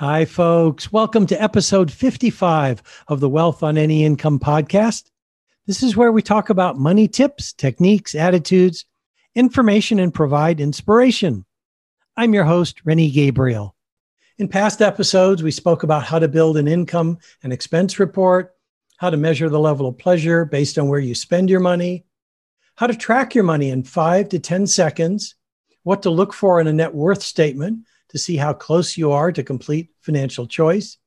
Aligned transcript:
Hi, 0.00 0.24
folks. 0.24 0.90
Welcome 0.90 1.26
to 1.26 1.42
episode 1.42 1.92
55 1.92 3.04
of 3.08 3.20
the 3.20 3.28
Wealth 3.28 3.62
on 3.62 3.76
Any 3.76 4.02
Income 4.02 4.38
podcast. 4.38 5.10
This 5.66 5.82
is 5.82 5.94
where 5.94 6.10
we 6.10 6.22
talk 6.22 6.48
about 6.48 6.78
money 6.78 7.06
tips, 7.06 7.52
techniques, 7.52 8.14
attitudes, 8.14 8.86
information, 9.34 9.98
and 10.00 10.14
provide 10.14 10.58
inspiration. 10.58 11.44
I'm 12.16 12.32
your 12.32 12.44
host, 12.44 12.80
Rennie 12.86 13.10
Gabriel. 13.10 13.76
In 14.38 14.48
past 14.48 14.80
episodes, 14.80 15.42
we 15.42 15.50
spoke 15.50 15.82
about 15.82 16.04
how 16.04 16.18
to 16.18 16.28
build 16.28 16.56
an 16.56 16.66
income 16.66 17.18
and 17.42 17.52
expense 17.52 17.98
report, 17.98 18.54
how 18.96 19.10
to 19.10 19.18
measure 19.18 19.50
the 19.50 19.60
level 19.60 19.86
of 19.86 19.98
pleasure 19.98 20.46
based 20.46 20.78
on 20.78 20.88
where 20.88 20.98
you 20.98 21.14
spend 21.14 21.50
your 21.50 21.60
money, 21.60 22.06
how 22.76 22.86
to 22.86 22.96
track 22.96 23.34
your 23.34 23.44
money 23.44 23.68
in 23.68 23.82
five 23.82 24.30
to 24.30 24.38
10 24.38 24.66
seconds, 24.66 25.34
what 25.82 26.00
to 26.04 26.08
look 26.08 26.32
for 26.32 26.58
in 26.58 26.68
a 26.68 26.72
net 26.72 26.94
worth 26.94 27.22
statement 27.22 27.80
to 28.10 28.18
see 28.18 28.36
how 28.36 28.52
close 28.52 28.96
you 28.96 29.12
are 29.12 29.32
to 29.32 29.42
complete 29.42 29.90
financial 30.00 30.46
choice. 30.46 30.98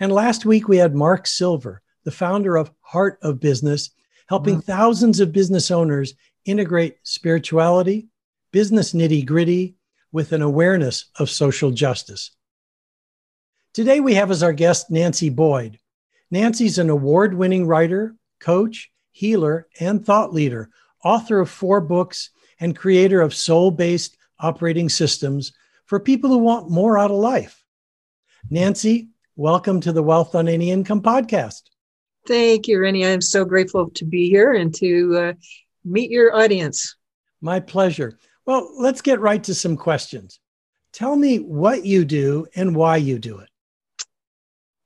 And 0.00 0.10
last 0.12 0.44
week 0.44 0.68
we 0.68 0.78
had 0.78 0.94
Mark 0.94 1.26
Silver, 1.26 1.82
the 2.04 2.10
founder 2.10 2.56
of 2.56 2.72
Heart 2.80 3.18
of 3.22 3.40
Business, 3.40 3.90
helping 4.28 4.56
mm-hmm. 4.56 4.72
thousands 4.72 5.20
of 5.20 5.32
business 5.32 5.70
owners 5.70 6.14
integrate 6.44 6.96
spirituality, 7.02 8.08
business 8.50 8.92
nitty 8.92 9.24
gritty 9.24 9.76
with 10.10 10.32
an 10.32 10.42
awareness 10.42 11.06
of 11.18 11.30
social 11.30 11.70
justice. 11.70 12.32
Today 13.74 14.00
we 14.00 14.14
have 14.14 14.30
as 14.30 14.42
our 14.42 14.52
guest 14.52 14.90
Nancy 14.90 15.30
Boyd. 15.30 15.78
Nancy's 16.30 16.78
an 16.78 16.90
award 16.90 17.34
winning 17.34 17.66
writer, 17.66 18.16
coach, 18.40 18.90
healer, 19.12 19.68
and 19.80 20.04
thought 20.04 20.32
leader, 20.32 20.70
author 21.04 21.40
of 21.40 21.50
four 21.50 21.80
books, 21.80 22.30
and 22.58 22.76
creator 22.76 23.20
of 23.20 23.34
soul 23.34 23.70
based 23.70 24.16
operating 24.38 24.88
systems 24.88 25.52
for 25.84 26.00
people 26.00 26.30
who 26.30 26.38
want 26.38 26.70
more 26.70 26.98
out 26.98 27.10
of 27.10 27.16
life. 27.16 27.64
Nancy, 28.50 29.08
welcome 29.36 29.80
to 29.80 29.92
the 29.92 30.02
Wealth 30.02 30.34
on 30.34 30.48
Any 30.48 30.70
Income 30.70 31.02
podcast. 31.02 31.62
Thank 32.26 32.68
you, 32.68 32.80
Rennie. 32.80 33.06
I'm 33.06 33.20
so 33.20 33.44
grateful 33.44 33.90
to 33.90 34.04
be 34.04 34.28
here 34.28 34.52
and 34.52 34.74
to 34.76 35.16
uh, 35.16 35.32
meet 35.84 36.10
your 36.10 36.34
audience. 36.34 36.96
My 37.40 37.60
pleasure. 37.60 38.18
Well, 38.46 38.70
let's 38.78 39.00
get 39.00 39.20
right 39.20 39.42
to 39.44 39.54
some 39.54 39.76
questions. 39.76 40.40
Tell 40.92 41.16
me 41.16 41.38
what 41.38 41.84
you 41.84 42.04
do 42.04 42.46
and 42.54 42.76
why 42.76 42.98
you 42.98 43.18
do 43.18 43.38
it. 43.38 43.48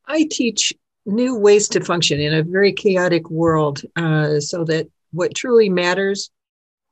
I 0.06 0.28
teach 0.30 0.72
new 1.04 1.36
ways 1.36 1.68
to 1.70 1.84
function 1.84 2.20
in 2.20 2.34
a 2.34 2.42
very 2.42 2.72
chaotic 2.72 3.28
world 3.30 3.82
uh, 3.96 4.40
so 4.40 4.64
that 4.64 4.88
what 5.12 5.34
truly 5.34 5.68
matters 5.68 6.30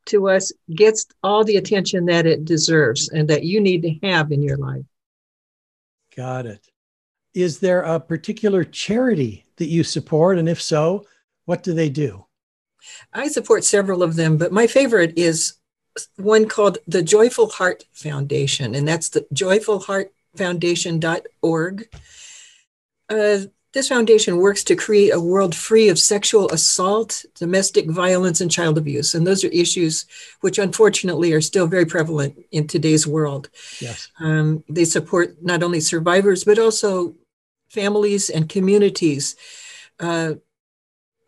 to 0.06 0.28
us 0.28 0.52
gets 0.74 1.06
all 1.22 1.44
the 1.44 1.56
attention 1.56 2.06
that 2.06 2.26
it 2.26 2.44
deserves 2.44 3.08
and 3.08 3.28
that 3.28 3.44
you 3.44 3.60
need 3.60 3.82
to 3.82 4.06
have 4.06 4.32
in 4.32 4.42
your 4.42 4.56
life. 4.56 4.84
Got 6.16 6.46
it. 6.46 6.66
Is 7.34 7.58
there 7.58 7.82
a 7.82 7.98
particular 7.98 8.64
charity 8.64 9.46
that 9.56 9.66
you 9.66 9.82
support? 9.82 10.38
And 10.38 10.48
if 10.48 10.62
so, 10.62 11.04
what 11.46 11.62
do 11.62 11.74
they 11.74 11.90
do? 11.90 12.26
I 13.12 13.28
support 13.28 13.64
several 13.64 14.02
of 14.02 14.16
them, 14.16 14.36
but 14.36 14.52
my 14.52 14.66
favorite 14.66 15.14
is 15.16 15.54
one 16.16 16.46
called 16.46 16.78
the 16.86 17.02
Joyful 17.02 17.48
Heart 17.50 17.84
Foundation, 17.92 18.74
and 18.74 18.86
that's 18.86 19.08
the 19.08 19.26
joyfulheartfoundation.org. 19.34 21.88
Uh, 23.08 23.38
this 23.74 23.88
foundation 23.88 24.38
works 24.38 24.62
to 24.64 24.76
create 24.76 25.10
a 25.10 25.20
world 25.20 25.54
free 25.54 25.88
of 25.88 25.98
sexual 25.98 26.48
assault, 26.50 27.24
domestic 27.34 27.90
violence, 27.90 28.40
and 28.40 28.50
child 28.50 28.78
abuse. 28.78 29.14
And 29.14 29.26
those 29.26 29.42
are 29.44 29.48
issues 29.48 30.06
which, 30.40 30.58
unfortunately, 30.58 31.32
are 31.32 31.40
still 31.40 31.66
very 31.66 31.84
prevalent 31.84 32.38
in 32.52 32.68
today's 32.68 33.04
world. 33.04 33.50
Yes. 33.80 34.08
Um, 34.20 34.62
they 34.68 34.84
support 34.84 35.42
not 35.42 35.64
only 35.64 35.80
survivors, 35.80 36.44
but 36.44 36.58
also 36.58 37.16
families 37.68 38.30
and 38.30 38.48
communities. 38.48 39.34
Uh, 39.98 40.34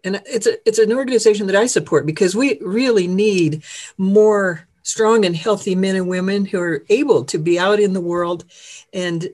and 0.04 0.22
it's, 0.24 0.46
a, 0.46 0.56
it's 0.68 0.78
an 0.78 0.92
organization 0.92 1.48
that 1.48 1.56
I 1.56 1.66
support 1.66 2.06
because 2.06 2.36
we 2.36 2.60
really 2.60 3.08
need 3.08 3.64
more 3.98 4.68
strong 4.84 5.24
and 5.24 5.34
healthy 5.34 5.74
men 5.74 5.96
and 5.96 6.08
women 6.08 6.44
who 6.44 6.60
are 6.60 6.84
able 6.90 7.24
to 7.24 7.38
be 7.38 7.58
out 7.58 7.80
in 7.80 7.92
the 7.92 8.00
world 8.00 8.44
and 8.92 9.30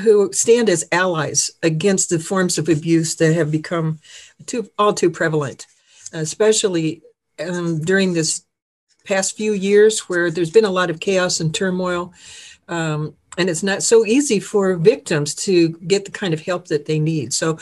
who 0.00 0.32
stand 0.32 0.68
as 0.68 0.84
allies 0.92 1.50
against 1.62 2.10
the 2.10 2.18
forms 2.18 2.58
of 2.58 2.68
abuse 2.68 3.14
that 3.16 3.34
have 3.34 3.50
become 3.50 4.00
too 4.46 4.68
all 4.78 4.92
too 4.92 5.10
prevalent, 5.10 5.66
especially 6.12 7.02
um, 7.38 7.80
during 7.80 8.12
this 8.12 8.44
past 9.04 9.36
few 9.36 9.52
years 9.52 10.00
where 10.08 10.30
there's 10.30 10.50
been 10.50 10.64
a 10.64 10.70
lot 10.70 10.90
of 10.90 11.00
chaos 11.00 11.40
and 11.40 11.54
turmoil. 11.54 12.12
Um, 12.68 13.14
and 13.38 13.48
it's 13.48 13.62
not 13.62 13.82
so 13.82 14.04
easy 14.04 14.40
for 14.40 14.76
victims 14.76 15.34
to 15.34 15.68
get 15.86 16.04
the 16.04 16.10
kind 16.10 16.34
of 16.34 16.40
help 16.40 16.68
that 16.68 16.86
they 16.86 16.98
need. 16.98 17.32
So, 17.32 17.58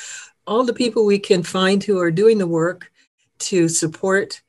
all 0.46 0.64
the 0.64 0.74
people 0.74 1.06
we 1.06 1.18
can 1.18 1.42
find 1.42 1.82
who 1.82 1.98
are 1.98 2.10
doing 2.10 2.38
the 2.38 2.46
work 2.46 2.90
to 3.38 3.68
support 3.68 4.42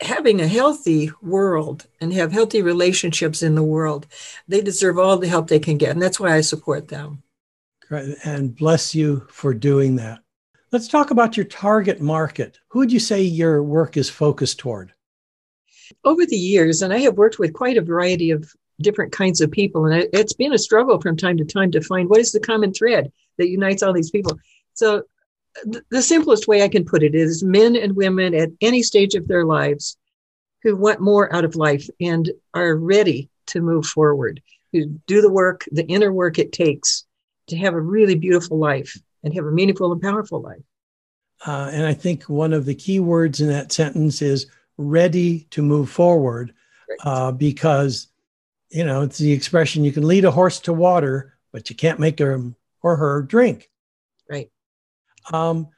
having 0.00 0.40
a 0.40 0.48
healthy 0.48 1.10
world 1.22 1.86
and 2.00 2.12
have 2.12 2.32
healthy 2.32 2.62
relationships 2.62 3.42
in 3.42 3.54
the 3.54 3.62
world, 3.62 4.06
they 4.48 4.60
deserve 4.60 4.98
all 4.98 5.16
the 5.16 5.28
help 5.28 5.48
they 5.48 5.58
can 5.58 5.78
get. 5.78 5.90
And 5.90 6.02
that's 6.02 6.20
why 6.20 6.34
I 6.34 6.40
support 6.40 6.88
them. 6.88 7.22
Great. 7.88 8.16
And 8.24 8.54
bless 8.56 8.94
you 8.94 9.26
for 9.30 9.54
doing 9.54 9.96
that. 9.96 10.20
Let's 10.72 10.88
talk 10.88 11.10
about 11.10 11.36
your 11.36 11.46
target 11.46 12.00
market. 12.00 12.58
Who 12.68 12.80
would 12.80 12.92
you 12.92 12.98
say 12.98 13.22
your 13.22 13.62
work 13.62 13.96
is 13.96 14.10
focused 14.10 14.58
toward? 14.58 14.92
Over 16.04 16.26
the 16.26 16.36
years, 16.36 16.82
and 16.82 16.92
I 16.92 16.98
have 16.98 17.14
worked 17.14 17.38
with 17.38 17.52
quite 17.52 17.76
a 17.76 17.82
variety 17.82 18.30
of 18.30 18.52
different 18.80 19.12
kinds 19.12 19.40
of 19.40 19.50
people, 19.50 19.86
and 19.86 20.08
it's 20.12 20.32
been 20.32 20.52
a 20.52 20.58
struggle 20.58 21.00
from 21.00 21.16
time 21.16 21.36
to 21.36 21.44
time 21.44 21.70
to 21.70 21.80
find 21.80 22.08
what 22.08 22.18
is 22.18 22.32
the 22.32 22.40
common 22.40 22.72
thread 22.72 23.12
that 23.38 23.48
unites 23.48 23.82
all 23.82 23.92
these 23.92 24.10
people. 24.10 24.36
So 24.72 25.04
the 25.90 26.02
simplest 26.02 26.48
way 26.48 26.62
I 26.62 26.68
can 26.68 26.84
put 26.84 27.02
it 27.02 27.14
is 27.14 27.42
men 27.42 27.76
and 27.76 27.96
women 27.96 28.34
at 28.34 28.50
any 28.60 28.82
stage 28.82 29.14
of 29.14 29.28
their 29.28 29.44
lives 29.44 29.96
who 30.62 30.76
want 30.76 31.00
more 31.00 31.32
out 31.34 31.44
of 31.44 31.56
life 31.56 31.88
and 32.00 32.30
are 32.54 32.76
ready 32.76 33.28
to 33.46 33.60
move 33.60 33.86
forward, 33.86 34.42
who 34.72 34.86
do 35.06 35.20
the 35.20 35.30
work, 35.30 35.64
the 35.70 35.86
inner 35.86 36.12
work 36.12 36.38
it 36.38 36.52
takes 36.52 37.04
to 37.48 37.56
have 37.56 37.74
a 37.74 37.80
really 37.80 38.14
beautiful 38.14 38.58
life 38.58 38.96
and 39.22 39.34
have 39.34 39.44
a 39.44 39.52
meaningful 39.52 39.92
and 39.92 40.00
powerful 40.00 40.40
life. 40.40 40.62
Uh, 41.46 41.70
and 41.72 41.86
I 41.86 41.92
think 41.92 42.24
one 42.24 42.52
of 42.52 42.64
the 42.64 42.74
key 42.74 43.00
words 43.00 43.40
in 43.40 43.48
that 43.48 43.72
sentence 43.72 44.22
is 44.22 44.46
ready 44.78 45.40
to 45.50 45.62
move 45.62 45.90
forward 45.90 46.54
uh, 47.04 47.32
because, 47.32 48.08
you 48.70 48.84
know, 48.84 49.02
it's 49.02 49.18
the 49.18 49.32
expression 49.32 49.84
you 49.84 49.92
can 49.92 50.06
lead 50.06 50.24
a 50.24 50.30
horse 50.30 50.60
to 50.60 50.72
water, 50.72 51.34
but 51.52 51.68
you 51.68 51.76
can't 51.76 52.00
make 52.00 52.18
him 52.18 52.56
or 52.82 52.96
her 52.96 53.22
drink. 53.22 53.70
Um, 55.32 55.68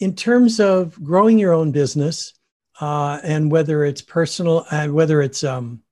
in 0.00 0.14
terms 0.14 0.60
of 0.60 1.02
growing 1.02 1.38
your 1.38 1.52
own 1.52 1.70
business, 1.70 2.34
uh, 2.80 3.20
and 3.22 3.50
whether 3.50 3.84
it's 3.84 4.02
personal 4.02 4.66
and 4.70 4.92
whether 4.92 5.22
it's 5.22 5.44
um, 5.44 5.82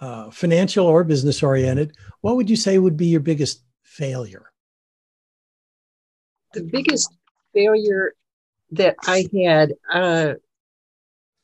uh, 0.00 0.30
financial 0.30 0.86
or 0.86 1.02
business 1.02 1.42
oriented, 1.42 1.96
what 2.20 2.36
would 2.36 2.48
you 2.48 2.56
say 2.56 2.78
would 2.78 2.96
be 2.96 3.06
your 3.06 3.20
biggest 3.20 3.62
failure? 3.82 4.52
The 6.54 6.62
biggest 6.62 7.12
failure 7.52 8.14
that 8.72 8.96
I 9.06 9.28
had 9.34 9.74
uh, 9.92 10.34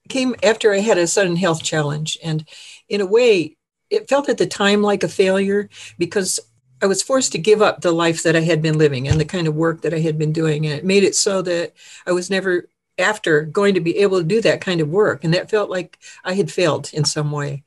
came 0.09 0.35
after 0.43 0.73
I 0.73 0.79
had 0.79 0.99
a 0.99 1.07
sudden 1.07 1.37
health 1.37 1.63
challenge. 1.63 2.19
And 2.23 2.47
in 2.89 3.01
a 3.01 3.07
way, 3.07 3.57
it 3.91 4.09
felt 4.09 4.29
at 4.29 4.39
the 4.39 4.47
time 4.47 4.83
like 4.83 5.03
a 5.03 5.09
failure 5.09 5.69
because 5.99 6.41
I 6.83 6.87
was 6.87 7.03
forced 7.03 7.33
to 7.33 7.39
give 7.39 7.63
up 7.63 7.81
the 7.81 7.93
life 7.93 8.23
that 8.23 8.37
I 8.37 8.41
had 8.41 8.61
been 8.61 8.79
living 8.79 9.09
and 9.09 9.19
the 9.21 9.25
kind 9.25 9.47
of 9.47 9.55
work 9.55 9.83
that 9.83 9.95
I 9.95 10.01
had 10.01 10.19
been 10.19 10.33
doing. 10.33 10.67
And 10.67 10.75
it 10.75 10.85
made 10.85 11.05
it 11.05 11.15
so 11.15 11.43
that 11.43 11.73
I 12.07 12.13
was 12.13 12.31
never 12.31 12.69
after 12.99 13.43
going 13.43 13.75
to 13.75 13.81
be 13.81 13.99
able 13.99 14.19
to 14.19 14.25
do 14.25 14.41
that 14.43 14.61
kind 14.61 14.81
of 14.81 14.89
work. 14.89 15.25
And 15.25 15.35
that 15.35 15.51
felt 15.51 15.71
like 15.71 15.99
I 16.25 16.35
had 16.35 16.51
failed 16.51 16.91
in 16.93 17.05
some 17.05 17.33
way. 17.33 17.65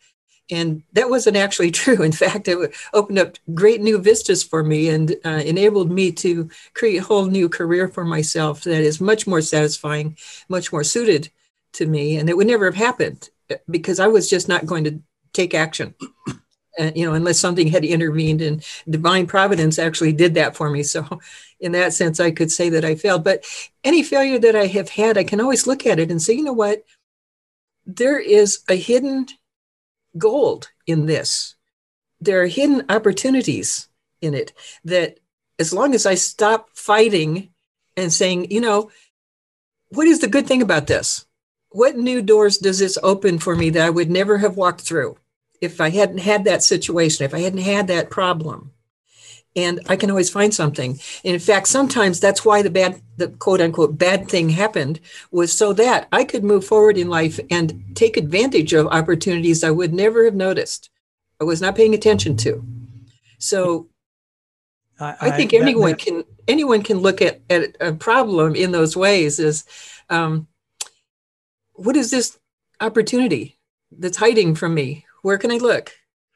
And 0.50 0.84
that 0.94 1.10
wasn't 1.10 1.38
actually 1.38 1.72
true. 1.82 2.02
In 2.02 2.12
fact, 2.12 2.48
it 2.48 2.74
opened 2.94 3.20
up 3.20 3.38
great 3.54 3.82
new 3.82 3.98
vistas 3.98 4.44
for 4.44 4.64
me 4.64 4.90
and 4.90 5.16
uh, 5.26 5.42
enabled 5.46 5.92
me 5.92 6.12
to 6.14 6.50
create 6.74 6.98
a 6.98 7.04
whole 7.04 7.26
new 7.26 7.50
career 7.50 7.88
for 7.88 8.06
myself 8.06 8.64
that 8.64 8.82
is 8.82 9.02
much 9.02 9.28
more 9.28 9.42
satisfying, 9.42 10.18
much 10.48 10.72
more 10.72 10.84
suited 10.84 11.30
to 11.74 11.86
me. 11.86 12.18
And 12.18 12.30
it 12.30 12.38
would 12.38 12.48
never 12.48 12.66
have 12.66 12.76
happened 12.76 13.30
uh, 13.50 13.56
because 13.70 14.00
I 14.00 14.08
was 14.08 14.30
just 14.30 14.48
not 14.48 14.66
going 14.66 14.84
to 14.86 15.00
take 15.34 15.54
action 15.54 15.94
you 16.96 17.06
know, 17.06 17.14
unless 17.14 17.40
something 17.40 17.68
had 17.68 17.86
intervened 17.86 18.42
and 18.42 18.64
divine 18.90 19.28
providence 19.28 19.80
actually 19.80 20.14
did 20.14 20.36
that 20.36 20.56
for 20.56 20.70
me. 20.70 20.84
So, 20.84 21.20
in 21.60 21.72
that 21.72 21.94
sense, 21.94 22.20
I 22.20 22.32
could 22.32 22.52
say 22.52 22.70
that 22.70 22.86
I 22.86 22.96
failed. 22.96 23.24
But 23.24 23.46
any 23.84 24.04
failure 24.04 24.40
that 24.40 24.56
I 24.56 24.68
have 24.68 24.90
had, 24.90 25.18
I 25.18 25.24
can 25.24 25.42
always 25.42 25.66
look 25.66 25.86
at 25.86 26.00
it 26.00 26.12
and 26.12 26.22
say, 26.22 26.34
you 26.34 26.44
know 26.44 26.54
what? 26.54 26.84
There 27.86 28.20
is 28.20 28.60
a 28.70 28.76
hidden 28.76 29.28
gold 30.18 30.70
in 30.86 31.06
this. 31.06 31.56
There 32.20 32.42
are 32.42 32.48
hidden 32.48 32.86
opportunities 32.90 33.88
in 34.22 34.34
it 34.34 34.54
that, 34.84 35.20
as 35.60 35.74
long 35.74 35.96
as 35.96 36.06
I 36.06 36.16
stop 36.16 36.70
fighting 36.76 37.50
and 37.96 38.14
saying, 38.14 38.52
you 38.52 38.62
know, 38.62 38.92
what 39.90 40.08
is 40.08 40.20
the 40.20 40.28
good 40.28 40.48
thing 40.48 40.62
about 40.62 40.88
this? 40.88 41.26
What 41.70 41.98
new 41.98 42.22
doors 42.22 42.58
does 42.58 42.80
this 42.80 42.98
open 43.02 43.40
for 43.40 43.56
me 43.56 43.72
that 43.72 43.86
I 43.86 43.90
would 43.90 44.10
never 44.10 44.38
have 44.38 44.58
walked 44.58 44.82
through? 44.82 45.18
If 45.62 45.82
I 45.82 45.90
hadn't 45.90 46.20
had 46.20 46.46
that 46.46 46.64
situation, 46.64 47.26
if 47.26 47.34
I 47.34 47.40
hadn't 47.40 47.60
had 47.60 47.88
that 47.88 48.10
problem. 48.10 48.72
and 49.58 49.80
I 49.90 49.96
can 49.96 50.12
always 50.12 50.30
find 50.30 50.54
something. 50.54 50.92
And 51.26 51.34
in 51.34 51.40
fact, 51.40 51.68
sometimes 51.68 52.20
that's 52.20 52.46
why 52.46 52.62
the 52.62 52.70
bad, 52.70 53.02
the 53.18 53.30
quote 53.30 53.60
unquote 53.60 53.98
bad 53.98 54.30
thing 54.30 54.50
happened 54.50 55.00
was 55.32 55.52
so 55.52 55.74
that 55.74 56.08
I 56.12 56.24
could 56.24 56.44
move 56.44 56.64
forward 56.64 56.96
in 56.98 57.10
life 57.10 57.40
and 57.50 57.84
take 57.96 58.18
advantage 58.18 58.74
of 58.74 58.86
opportunities 58.88 59.64
I 59.64 59.72
would 59.72 59.94
never 59.94 60.26
have 60.26 60.36
noticed. 60.36 60.92
I 61.42 61.44
was 61.44 61.60
not 61.60 61.76
paying 61.76 61.96
attention 61.96 62.38
to. 62.38 62.64
So 63.40 63.88
I, 65.00 65.16
I 65.22 65.32
think 65.32 65.54
I, 65.54 65.58
anyone 65.58 65.92
that, 65.92 66.00
can 66.00 66.24
anyone 66.48 66.84
can 66.84 67.00
look 67.00 67.22
at, 67.22 67.42
at 67.50 67.76
a 67.80 67.94
problem 67.94 68.56
in 68.56 68.72
those 68.72 68.96
ways 68.96 69.40
is 69.40 69.66
um, 70.10 70.48
what 71.74 71.96
is 71.96 72.12
this 72.12 72.38
opportunity 72.80 73.58
that's 73.92 74.18
hiding 74.18 74.54
from 74.54 74.76
me? 74.76 75.07
Where 75.28 75.38
can 75.38 75.52
I 75.52 75.58
look 75.58 75.92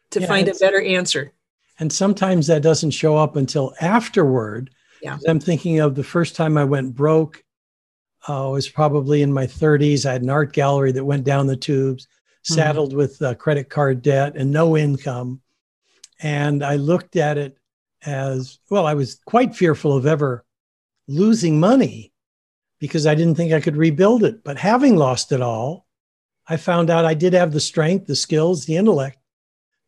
to 0.09 0.19
yeah, 0.19 0.27
find 0.27 0.49
a 0.49 0.53
better 0.53 0.81
answer? 0.81 1.31
And 1.79 1.93
sometimes 1.93 2.47
that 2.47 2.61
doesn't 2.61 2.91
show 2.91 3.15
up 3.15 3.37
until 3.37 3.73
afterward. 3.79 4.69
Yeah. 5.01 5.17
I'm 5.29 5.39
thinking 5.39 5.79
of 5.79 5.95
the 5.95 6.03
first 6.03 6.35
time 6.35 6.57
I 6.57 6.65
went 6.65 6.93
broke. 6.93 7.41
Uh, 8.27 8.49
I 8.49 8.51
was 8.51 8.67
probably 8.67 9.21
in 9.21 9.31
my 9.31 9.47
30s. 9.47 10.05
I 10.05 10.11
had 10.11 10.23
an 10.23 10.29
art 10.29 10.51
gallery 10.51 10.91
that 10.91 11.05
went 11.05 11.23
down 11.23 11.47
the 11.47 11.55
tubes, 11.55 12.03
mm-hmm. 12.05 12.53
saddled 12.53 12.93
with 12.93 13.21
uh, 13.21 13.33
credit 13.35 13.69
card 13.69 14.01
debt 14.01 14.35
and 14.35 14.51
no 14.51 14.75
income. 14.75 15.39
And 16.21 16.61
I 16.61 16.75
looked 16.75 17.15
at 17.15 17.37
it 17.37 17.57
as 18.05 18.59
well, 18.69 18.85
I 18.85 18.93
was 18.93 19.21
quite 19.23 19.55
fearful 19.55 19.95
of 19.95 20.05
ever 20.05 20.43
losing 21.07 21.61
money 21.61 22.11
because 22.79 23.07
I 23.07 23.15
didn't 23.15 23.35
think 23.35 23.53
I 23.53 23.61
could 23.61 23.77
rebuild 23.77 24.25
it. 24.25 24.43
But 24.43 24.57
having 24.57 24.97
lost 24.97 25.31
it 25.31 25.39
all, 25.39 25.85
I 26.47 26.57
found 26.57 26.89
out 26.89 27.05
I 27.05 27.13
did 27.13 27.33
have 27.33 27.51
the 27.51 27.59
strength, 27.59 28.07
the 28.07 28.15
skills, 28.15 28.65
the 28.65 28.77
intellect 28.77 29.17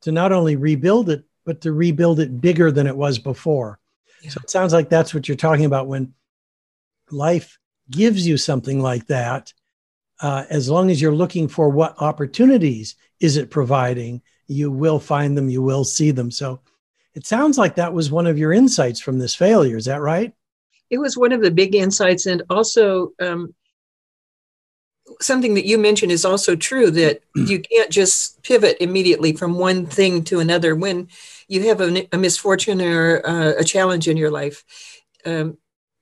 to 0.01 0.11
not 0.11 0.31
only 0.31 0.55
rebuild 0.55 1.09
it, 1.09 1.23
but 1.45 1.61
to 1.61 1.71
rebuild 1.71 2.19
it 2.19 2.41
bigger 2.41 2.71
than 2.71 2.87
it 2.87 2.95
was 2.95 3.19
before. 3.19 3.79
Yeah. 4.21 4.29
So 4.31 4.39
it 4.43 4.49
sounds 4.49 4.73
like 4.73 4.89
that's 4.89 5.13
what 5.13 5.27
you're 5.27 5.35
talking 5.37 5.65
about 5.65 5.87
when 5.87 6.13
life 7.11 7.57
gives 7.89 8.25
you 8.25 8.37
something 8.37 8.81
like 8.81 9.07
that. 9.07 9.53
Uh, 10.21 10.45
as 10.49 10.69
long 10.69 10.89
as 10.89 11.01
you're 11.01 11.15
looking 11.15 11.47
for 11.47 11.69
what 11.69 12.01
opportunities 12.01 12.95
is 13.19 13.35
it 13.35 13.51
providing, 13.51 14.21
you 14.47 14.71
will 14.71 14.99
find 14.99 15.37
them, 15.37 15.49
you 15.49 15.61
will 15.61 15.83
see 15.83 16.11
them. 16.11 16.31
So 16.31 16.61
it 17.13 17.25
sounds 17.25 17.57
like 17.57 17.75
that 17.75 17.93
was 17.93 18.11
one 18.11 18.27
of 18.27 18.37
your 18.37 18.53
insights 18.53 18.99
from 18.99 19.19
this 19.19 19.35
failure. 19.35 19.77
Is 19.77 19.85
that 19.85 20.01
right? 20.01 20.33
It 20.89 20.97
was 20.97 21.17
one 21.17 21.31
of 21.31 21.41
the 21.41 21.51
big 21.51 21.75
insights. 21.75 22.25
And 22.25 22.43
also, 22.49 23.11
um, 23.21 23.53
something 25.21 25.53
that 25.55 25.65
you 25.65 25.77
mentioned 25.77 26.11
is 26.11 26.25
also 26.25 26.55
true 26.55 26.91
that 26.91 27.21
you 27.35 27.59
can't 27.59 27.89
just 27.89 28.41
pivot 28.43 28.77
immediately 28.79 29.33
from 29.33 29.57
one 29.57 29.85
thing 29.85 30.23
to 30.25 30.39
another 30.39 30.75
when 30.75 31.09
you 31.47 31.67
have 31.67 31.81
a, 31.81 32.07
a 32.13 32.17
misfortune 32.17 32.81
or 32.81 33.25
uh, 33.25 33.53
a 33.59 33.63
challenge 33.63 34.07
in 34.07 34.17
your 34.17 34.31
life. 34.31 34.63
Um, 35.25 35.57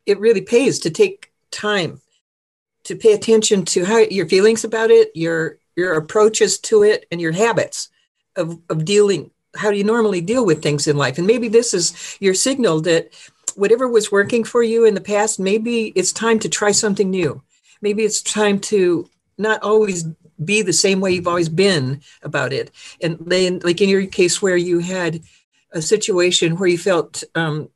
it 0.05 0.19
really 0.19 0.41
pays 0.41 0.79
to 0.79 0.89
take 0.89 1.31
time 1.51 2.01
to 2.83 2.95
pay 2.95 3.13
attention 3.13 3.63
to 3.65 3.85
how 3.85 3.99
your 3.99 4.27
feelings 4.27 4.63
about 4.63 4.89
it, 4.89 5.11
your 5.13 5.57
your 5.75 5.93
approaches 5.93 6.59
to 6.59 6.83
it, 6.83 7.05
and 7.11 7.21
your 7.21 7.31
habits 7.31 7.89
of, 8.35 8.59
of 8.69 8.83
dealing. 8.83 9.31
How 9.55 9.71
do 9.71 9.77
you 9.77 9.83
normally 9.83 10.21
deal 10.21 10.45
with 10.45 10.61
things 10.61 10.87
in 10.87 10.97
life? 10.97 11.17
And 11.17 11.27
maybe 11.27 11.47
this 11.47 11.73
is 11.73 12.17
your 12.19 12.33
signal 12.33 12.81
that 12.81 13.13
whatever 13.55 13.87
was 13.87 14.11
working 14.11 14.43
for 14.43 14.63
you 14.63 14.85
in 14.85 14.95
the 14.95 15.01
past, 15.01 15.39
maybe 15.39 15.87
it's 15.95 16.11
time 16.11 16.39
to 16.39 16.49
try 16.49 16.71
something 16.71 17.09
new 17.09 17.41
maybe 17.81 18.03
it's 18.03 18.21
time 18.21 18.59
to 18.59 19.09
not 19.37 19.61
always 19.63 20.05
be 20.43 20.61
the 20.61 20.73
same 20.73 20.99
way 20.99 21.11
you've 21.11 21.27
always 21.27 21.49
been 21.49 22.01
about 22.23 22.53
it. 22.53 22.71
And 23.01 23.17
then, 23.19 23.59
like 23.63 23.81
in 23.81 23.89
your 23.89 24.05
case, 24.05 24.41
where 24.41 24.57
you 24.57 24.79
had 24.79 25.21
a 25.71 25.81
situation 25.81 26.57
where 26.57 26.69
you 26.69 26.77
felt 26.77 27.23
um, 27.35 27.69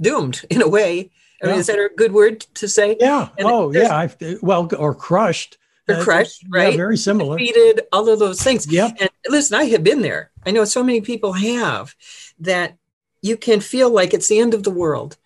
doomed 0.00 0.44
in 0.50 0.62
a 0.62 0.68
way. 0.68 1.10
I 1.42 1.46
mean, 1.46 1.56
is 1.56 1.68
that 1.68 1.78
a 1.78 1.88
good 1.96 2.12
word 2.12 2.40
to 2.54 2.68
say? 2.68 2.98
Yeah. 3.00 3.30
And 3.38 3.48
oh, 3.48 3.72
yeah. 3.72 3.96
I've, 3.96 4.16
well, 4.42 4.68
or 4.76 4.94
crushed. 4.94 5.56
Or 5.88 5.94
uh, 5.94 6.04
crushed, 6.04 6.44
right? 6.50 6.72
Yeah, 6.72 6.76
very 6.76 6.98
similar. 6.98 7.38
Defeated, 7.38 7.82
all 7.92 8.06
of 8.10 8.18
those 8.18 8.42
things. 8.42 8.70
Yeah. 8.70 8.90
And 9.00 9.08
listen, 9.26 9.58
I 9.58 9.64
have 9.64 9.82
been 9.82 10.02
there. 10.02 10.30
I 10.44 10.50
know 10.50 10.66
so 10.66 10.82
many 10.82 11.00
people 11.00 11.32
have 11.32 11.94
that 12.40 12.76
you 13.22 13.38
can 13.38 13.60
feel 13.60 13.88
like 13.88 14.12
it's 14.12 14.28
the 14.28 14.38
end 14.38 14.52
of 14.52 14.64
the 14.64 14.70
world. 14.70 15.16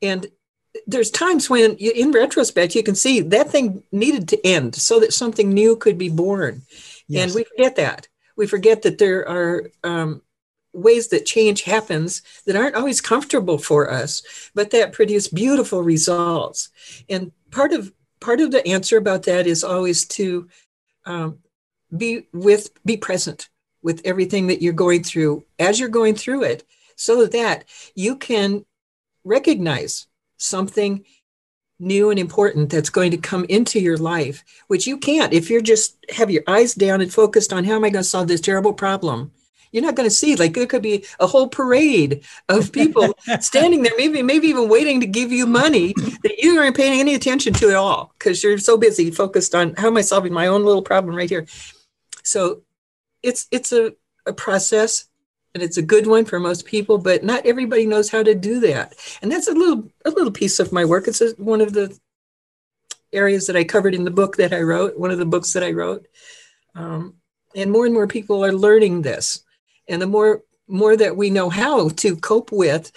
And 0.00 0.28
there's 0.86 1.10
times 1.10 1.50
when 1.50 1.76
you, 1.78 1.90
in 1.92 2.12
retrospect 2.12 2.74
you 2.74 2.82
can 2.82 2.94
see 2.94 3.20
that 3.20 3.50
thing 3.50 3.82
needed 3.92 4.28
to 4.28 4.46
end 4.46 4.74
so 4.74 5.00
that 5.00 5.12
something 5.12 5.50
new 5.50 5.76
could 5.76 5.98
be 5.98 6.08
born. 6.08 6.62
Yes. 7.08 7.24
and 7.24 7.34
we 7.34 7.44
forget 7.44 7.76
that. 7.76 8.08
We 8.36 8.46
forget 8.46 8.82
that 8.82 8.98
there 8.98 9.28
are 9.28 9.70
um, 9.84 10.22
ways 10.72 11.08
that 11.08 11.26
change 11.26 11.62
happens 11.62 12.22
that 12.46 12.56
aren't 12.56 12.76
always 12.76 13.00
comfortable 13.00 13.58
for 13.58 13.90
us 13.90 14.50
but 14.54 14.70
that 14.70 14.92
produce 14.92 15.28
beautiful 15.28 15.82
results. 15.82 16.70
And 17.08 17.32
part 17.50 17.72
of 17.72 17.92
part 18.20 18.40
of 18.40 18.50
the 18.50 18.66
answer 18.66 18.96
about 18.96 19.24
that 19.24 19.46
is 19.46 19.64
always 19.64 20.04
to 20.06 20.48
um, 21.04 21.38
be 21.96 22.26
with 22.32 22.70
be 22.84 22.96
present 22.96 23.48
with 23.82 24.02
everything 24.04 24.48
that 24.48 24.62
you're 24.62 24.72
going 24.72 25.02
through. 25.02 25.44
As 25.58 25.78
you're 25.78 25.88
going 25.88 26.14
through 26.14 26.44
it 26.44 26.64
so 26.96 27.26
that 27.26 27.64
you 27.94 28.16
can 28.16 28.64
recognize 29.24 30.06
something 30.36 31.04
new 31.78 32.10
and 32.10 32.18
important 32.18 32.70
that's 32.70 32.90
going 32.90 33.10
to 33.10 33.18
come 33.18 33.44
into 33.48 33.78
your 33.78 33.96
life, 33.96 34.44
which 34.68 34.86
you 34.86 34.96
can't 34.96 35.32
if 35.32 35.50
you're 35.50 35.60
just 35.60 35.96
have 36.10 36.30
your 36.30 36.42
eyes 36.46 36.74
down 36.74 37.00
and 37.00 37.12
focused 37.12 37.52
on 37.52 37.64
how 37.64 37.74
am 37.74 37.84
I 37.84 37.90
going 37.90 38.02
to 38.02 38.08
solve 38.08 38.28
this 38.28 38.40
terrible 38.40 38.72
problem. 38.72 39.32
You're 39.72 39.84
not 39.84 39.94
going 39.94 40.08
to 40.08 40.14
see 40.14 40.36
like 40.36 40.54
there 40.54 40.66
could 40.66 40.82
be 40.82 41.04
a 41.20 41.26
whole 41.26 41.48
parade 41.48 42.24
of 42.48 42.72
people 42.72 43.14
standing 43.40 43.82
there, 43.82 43.92
maybe 43.98 44.22
maybe 44.22 44.46
even 44.46 44.68
waiting 44.68 45.00
to 45.00 45.06
give 45.06 45.32
you 45.32 45.46
money 45.46 45.92
that 46.22 46.38
you 46.38 46.58
aren't 46.58 46.76
paying 46.76 47.00
any 47.00 47.14
attention 47.14 47.52
to 47.54 47.68
at 47.68 47.74
all 47.74 48.14
because 48.18 48.42
you're 48.42 48.58
so 48.58 48.78
busy 48.78 49.10
focused 49.10 49.54
on 49.54 49.74
how 49.76 49.88
am 49.88 49.96
I 49.96 50.02
solving 50.02 50.32
my 50.32 50.46
own 50.46 50.64
little 50.64 50.82
problem 50.82 51.14
right 51.14 51.28
here. 51.28 51.46
So 52.22 52.62
it's 53.22 53.48
it's 53.50 53.72
a, 53.72 53.92
a 54.24 54.32
process 54.32 55.06
and 55.56 55.62
it's 55.62 55.78
a 55.78 55.82
good 55.82 56.06
one 56.06 56.26
for 56.26 56.38
most 56.38 56.66
people 56.66 56.98
but 56.98 57.24
not 57.24 57.46
everybody 57.46 57.86
knows 57.86 58.10
how 58.10 58.22
to 58.22 58.34
do 58.34 58.60
that. 58.60 58.94
And 59.22 59.32
that's 59.32 59.48
a 59.48 59.54
little 59.54 59.90
a 60.04 60.10
little 60.10 60.30
piece 60.30 60.60
of 60.60 60.70
my 60.70 60.84
work. 60.84 61.08
It's 61.08 61.22
one 61.38 61.62
of 61.62 61.72
the 61.72 61.98
areas 63.10 63.46
that 63.46 63.56
i 63.56 63.64
covered 63.64 63.94
in 63.94 64.04
the 64.04 64.10
book 64.10 64.36
that 64.36 64.52
i 64.52 64.60
wrote 64.60 64.98
one 64.98 65.10
of 65.10 65.16
the 65.16 65.24
books 65.24 65.54
that 65.54 65.62
i 65.62 65.70
wrote. 65.70 66.06
Um, 66.74 67.14
and 67.54 67.72
more 67.72 67.86
and 67.86 67.94
more 67.94 68.06
people 68.06 68.44
are 68.44 68.52
learning 68.52 69.00
this. 69.00 69.42
And 69.88 70.02
the 70.02 70.06
more 70.06 70.42
more 70.68 70.94
that 70.94 71.16
we 71.16 71.30
know 71.30 71.48
how 71.48 71.88
to 71.88 72.16
cope 72.16 72.52
with 72.52 72.92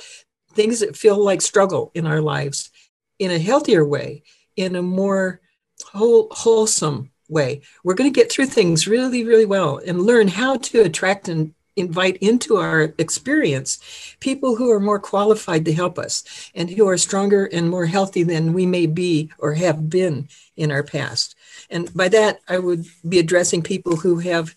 things 0.51 0.81
that 0.81 0.97
feel 0.97 1.23
like 1.23 1.41
struggle 1.41 1.91
in 1.93 2.05
our 2.05 2.19
lives 2.19 2.71
in 3.19 3.31
a 3.31 3.39
healthier 3.39 3.85
way 3.85 4.23
in 4.57 4.75
a 4.75 4.81
more 4.81 5.39
whole, 5.85 6.27
wholesome 6.31 7.09
way. 7.29 7.61
We're 7.85 7.93
going 7.93 8.11
to 8.11 8.19
get 8.19 8.29
through 8.29 8.47
things 8.47 8.85
really 8.85 9.23
really 9.23 9.45
well 9.45 9.77
and 9.77 10.01
learn 10.01 10.27
how 10.27 10.57
to 10.57 10.81
attract 10.81 11.29
and 11.29 11.53
invite 11.79 12.17
into 12.17 12.57
our 12.57 12.93
experience 12.97 13.79
people 14.19 14.55
who 14.55 14.71
are 14.71 14.79
more 14.79 14.99
qualified 14.99 15.65
to 15.65 15.73
help 15.73 15.97
us 15.97 16.23
and 16.53 16.69
who 16.69 16.87
are 16.87 16.97
stronger 16.97 17.45
and 17.45 17.69
more 17.69 17.85
healthy 17.85 18.23
than 18.23 18.53
we 18.53 18.65
may 18.65 18.85
be 18.85 19.31
or 19.39 19.53
have 19.53 19.89
been 19.89 20.27
in 20.55 20.71
our 20.71 20.83
past. 20.83 21.35
And 21.69 21.93
by 21.93 22.09
that, 22.09 22.39
I 22.47 22.59
would 22.59 22.85
be 23.07 23.19
addressing 23.19 23.61
people 23.61 23.95
who 23.95 24.19
have 24.19 24.55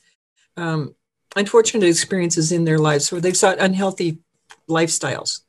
um, 0.56 0.94
unfortunate 1.36 1.86
experiences 1.86 2.52
in 2.52 2.64
their 2.64 2.78
lives 2.78 3.10
where 3.10 3.20
they've 3.20 3.36
sought 3.36 3.58
unhealthy 3.58 4.18
lifestyles 4.68 5.40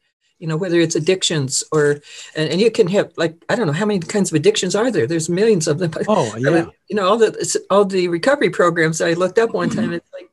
you 0.44 0.50
know 0.50 0.58
whether 0.58 0.80
it's 0.82 0.96
addictions 0.96 1.64
or 1.72 2.02
and, 2.36 2.50
and, 2.52 2.60
you 2.60 2.70
can 2.70 2.88
have 2.88 3.14
like 3.16 3.34
i 3.48 3.56
don't 3.56 3.66
know 3.66 3.72
how 3.74 3.86
many 3.86 4.00
kinds 4.02 4.30
of 4.30 4.36
addictions 4.36 4.76
are 4.76 4.92
there? 4.92 5.08
There's 5.08 5.30
millions 5.30 5.70
of 5.70 5.80
them. 5.80 5.92
Oh 6.10 6.36
yeah 6.38 6.50
I 6.50 6.54
mean, 6.54 6.72
you 6.90 6.96
know 6.98 7.08
all 7.08 7.18
the 7.18 7.32
all 7.70 7.86
the 7.86 8.10
recovery 8.10 8.50
programs 8.50 9.00
i 9.00 9.14
looked 9.14 9.40
up 9.40 9.52
one 9.54 9.70
time 9.70 9.94
it's 9.94 10.12
like 10.12 10.30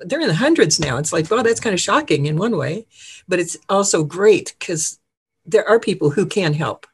they're 0.00 0.20
in 0.20 0.28
the 0.28 0.34
hundreds 0.34 0.78
now. 0.80 0.98
It's 0.98 1.12
like, 1.12 1.30
well, 1.30 1.42
that's 1.42 1.60
kind 1.60 1.74
of 1.74 1.80
shocking 1.80 2.26
in 2.26 2.36
one 2.36 2.56
way, 2.56 2.86
but 3.26 3.38
it's 3.38 3.56
also 3.68 4.04
great 4.04 4.54
because 4.58 4.98
there 5.44 5.68
are 5.68 5.80
people 5.80 6.10
who 6.10 6.26
can 6.26 6.52
help. 6.52 6.86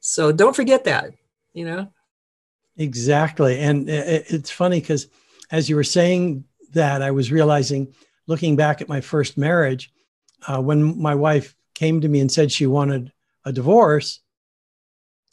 So 0.00 0.32
don't 0.32 0.56
forget 0.56 0.84
that, 0.84 1.12
you 1.52 1.64
know? 1.64 1.92
Exactly. 2.76 3.58
And 3.58 3.88
it's 3.88 4.50
funny 4.50 4.80
because 4.80 5.08
as 5.50 5.68
you 5.68 5.76
were 5.76 5.84
saying 5.84 6.44
that, 6.72 7.02
I 7.02 7.10
was 7.10 7.32
realizing, 7.32 7.92
looking 8.26 8.56
back 8.56 8.80
at 8.80 8.88
my 8.88 9.00
first 9.00 9.36
marriage, 9.36 9.92
uh, 10.46 10.62
when 10.62 11.00
my 11.00 11.14
wife 11.14 11.56
came 11.74 12.00
to 12.00 12.08
me 12.08 12.20
and 12.20 12.30
said 12.30 12.52
she 12.52 12.66
wanted 12.66 13.12
a 13.44 13.52
divorce, 13.52 14.20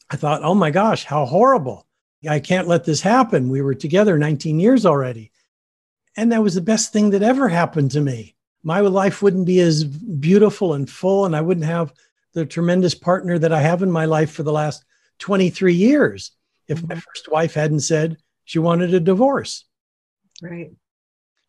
I 0.10 0.16
thought, 0.16 0.44
oh 0.44 0.56
my 0.56 0.72
gosh, 0.72 1.04
how 1.04 1.26
horrible. 1.26 1.86
I 2.28 2.40
can't 2.40 2.68
let 2.68 2.86
this 2.86 3.02
happen. 3.02 3.50
We 3.50 3.62
were 3.62 3.76
together 3.76 4.18
19 4.18 4.60
years 4.60 4.86
already. 4.86 5.32
And 6.18 6.32
that 6.32 6.44
was 6.44 6.56
the 6.56 6.62
best 6.62 6.94
thing 6.94 7.10
that 7.12 7.24
ever 7.24 7.50
happened 7.50 7.92
to 7.92 8.02
me. 8.02 8.36
My 8.64 8.80
life 8.80 9.22
wouldn't 9.22 9.46
be 9.46 9.60
as 9.60 9.84
beautiful 9.84 10.74
and 10.74 10.90
full, 10.90 11.26
and 11.26 11.36
I 11.36 11.42
wouldn't 11.42 11.66
have 11.66 11.94
the 12.34 12.46
tremendous 12.46 12.96
partner 12.96 13.38
that 13.40 13.54
I 13.54 13.62
have 13.62 13.84
in 13.84 13.92
my 13.92 14.06
life 14.06 14.32
for 14.32 14.44
the 14.44 14.52
last 14.52 14.84
23 15.20 15.74
years 15.74 16.32
if 16.68 16.82
my 16.82 16.96
mm-hmm. 16.96 17.00
first 17.00 17.32
wife 17.32 17.54
hadn't 17.54 17.82
said 17.82 18.18
she 18.44 18.60
wanted 18.60 18.94
a 18.94 19.00
divorce. 19.00 19.66
Right. 20.42 20.72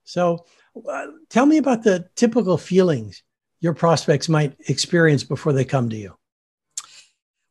So 0.05 0.45
uh, 0.89 1.07
tell 1.31 1.47
me 1.47 1.57
about 1.57 1.83
the 1.83 2.09
typical 2.15 2.59
feelings 2.59 3.23
your 3.61 3.75
prospects 3.75 4.29
might 4.29 4.55
experience 4.69 5.25
before 5.25 5.53
they 5.53 5.65
come 5.65 5.89
to 5.91 5.97
you? 5.97 6.17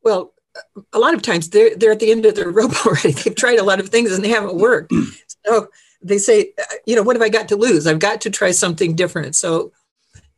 Well, 0.04 0.34
a 0.94 1.00
lot 1.00 1.14
of 1.14 1.22
times 1.22 1.50
they're 1.50 1.76
they're 1.76 1.92
at 1.92 2.00
the 2.00 2.12
end 2.12 2.26
of 2.26 2.36
their 2.36 2.50
rope 2.60 2.86
already. 2.86 3.12
They've 3.12 3.36
tried 3.36 3.60
a 3.60 3.64
lot 3.64 3.80
of 3.80 3.90
things 3.90 4.12
and 4.12 4.24
they 4.24 4.30
haven't 4.30 4.56
worked. 4.56 4.94
So 5.48 5.68
they 6.06 6.20
say, 6.20 6.54
you 6.86 6.96
know, 6.96 7.02
what 7.02 7.16
have 7.16 7.24
I 7.24 7.30
got 7.30 7.50
to 7.50 7.56
lose? 7.56 7.88
I've 7.88 8.00
got 8.00 8.22
to 8.22 8.30
try 8.30 8.52
something 8.52 8.96
different. 8.96 9.36
So 9.36 9.72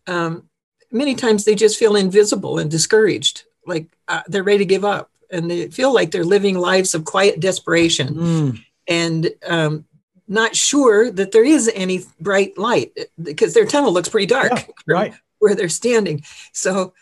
um, 0.07 0.49
many 0.91 1.13
times 1.13 1.43
they 1.43 1.55
just 1.55 1.77
feel 1.77 1.97
invisible 1.97 2.57
and 2.57 2.71
discouraged, 2.71 3.43
like 3.65 3.87
uh, 4.07 4.21
they're 4.27 4.43
ready 4.43 4.59
to 4.59 4.65
give 4.65 4.85
up, 4.85 5.11
and 5.29 5.51
they 5.51 5.67
feel 5.67 5.93
like 5.93 6.11
they're 6.11 6.23
living 6.23 6.57
lives 6.57 6.95
of 6.95 7.03
quiet 7.03 7.41
desperation, 7.41 8.15
mm. 8.15 8.63
and 8.87 9.29
um, 9.45 9.85
not 10.29 10.55
sure 10.55 11.11
that 11.11 11.33
there 11.33 11.43
is 11.43 11.69
any 11.75 12.05
bright 12.21 12.57
light 12.57 12.97
because 13.21 13.53
their 13.53 13.65
tunnel 13.65 13.91
looks 13.91 14.09
pretty 14.09 14.25
dark 14.25 14.51
yeah, 14.51 14.63
right. 14.87 15.13
where 15.39 15.53
they're 15.53 15.67
standing. 15.67 16.23
So 16.53 16.93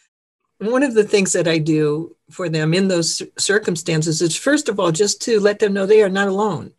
one 0.58 0.82
of 0.82 0.96
the 0.96 1.04
things 1.04 1.34
that 1.34 1.48
I 1.48 1.60
do 1.60 2.16
for 2.32 2.50
them 2.50 2.74
in 2.74 2.88
those 2.88 3.22
circumstances 3.38 4.24
is 4.24 4.36
first 4.36 4.70
of 4.70 4.80
all 4.80 4.92
just 4.92 5.22
to 5.24 5.40
let 5.40 5.60
them 5.60 5.74
know 5.74 5.86
they 5.86 6.02
are 6.02 6.10
not 6.10 6.28
alone 6.28 6.72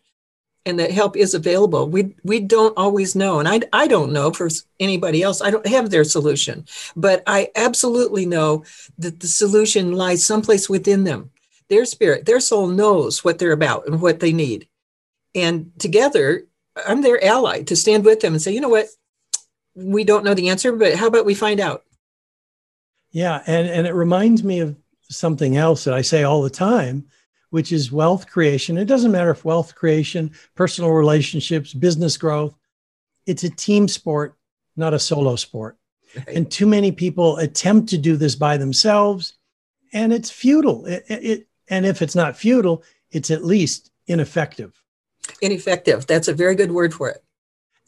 and 0.67 0.81
that 0.81 0.91
help 0.91 1.17
is 1.17 1.33
available. 1.33 1.89
We 1.89 2.15
we 2.25 2.41
don't 2.41 2.77
always 2.77 3.15
know, 3.15 3.39
and 3.39 3.49
I 3.49 3.61
I 3.73 3.87
don't 3.87 4.13
know 4.13 4.33
for 4.33 4.51
anybody 4.81 5.23
else. 5.23 5.41
I 5.41 5.51
don't 5.51 5.67
have 5.67 5.89
their 5.89 6.05
solution, 6.05 6.67
but 6.97 7.23
I 7.27 7.51
absolutely 7.55 8.27
know 8.27 8.65
that 8.99 9.21
the 9.21 9.29
solution 9.29 9.93
lies 9.93 10.27
someplace 10.27 10.69
within 10.69 11.05
them. 11.05 11.31
Their 11.69 11.85
spirit, 11.85 12.27
their 12.27 12.41
soul 12.41 12.67
knows 12.67 13.25
what 13.25 13.39
they're 13.39 13.53
about 13.53 13.87
and 13.87 14.03
what 14.03 14.21
they 14.21 14.33
need, 14.33 14.69
and 15.35 15.71
together, 15.79 16.43
I'm 16.87 17.01
their 17.01 17.25
ally 17.25 17.63
to 17.63 17.77
stand 17.77 18.05
with 18.05 18.21
them 18.21 18.35
and 18.35 18.43
say, 18.43 18.53
you 18.53 18.61
know 18.61 18.69
what, 18.69 18.89
we 19.75 20.05
don't 20.05 20.25
know 20.25 20.35
the 20.35 20.49
answer, 20.49 20.73
but 20.73 20.97
how 20.97 21.07
about 21.07 21.25
we 21.25 21.35
find 21.35 21.61
out? 21.61 21.85
Yeah, 23.13 23.43
and 23.47 23.69
and 23.69 23.87
it 23.87 23.95
reminds 23.95 24.43
me 24.43 24.59
of 24.59 24.77
something 25.09 25.57
else 25.57 25.85
that 25.85 25.95
I 25.95 26.03
say 26.03 26.25
all 26.25 26.43
the 26.43 26.51
time 26.51 27.07
which 27.51 27.73
is 27.73 27.93
wealth 27.93 28.29
creation. 28.29 28.79
It 28.79 28.87
doesn't 28.87 29.13
matter 29.13 29.31
if 29.31 29.45
wealth 29.45 29.75
creation, 29.75 30.33
personal 30.55 30.91
relationships, 30.91 31.73
business 31.73 32.17
growth, 32.17 32.57
it's 33.27 33.45
a 33.45 33.51
team 33.51 33.89
sport, 33.89 34.37
not 34.77 34.95
a 34.95 34.99
solo 34.99 35.37
sport. 35.37 35.77
Right. 36.17 36.29
And 36.29 36.51
too 36.51 36.67
many 36.67 36.93
people 36.93 37.37
attempt 37.39 37.89
to 37.91 37.99
do 37.99 38.17
this 38.17 38.37
by 38.37 38.57
themselves, 38.57 39.35
and 39.93 40.13
it's 40.13 40.31
futile. 40.31 40.87
It, 40.87 41.05
it, 41.09 41.49
and 41.69 41.85
if 41.85 42.01
it's 42.01 42.15
not 42.15 42.37
futile, 42.37 42.85
it's 43.11 43.31
at 43.31 43.45
least 43.45 43.91
ineffective. 44.07 44.81
Ineffective. 45.43 46.07
That's 46.07 46.29
a 46.29 46.35
very 46.35 46.55
good 46.55 46.71
word 46.71 46.95
for 46.95 47.11
it. 47.11 47.23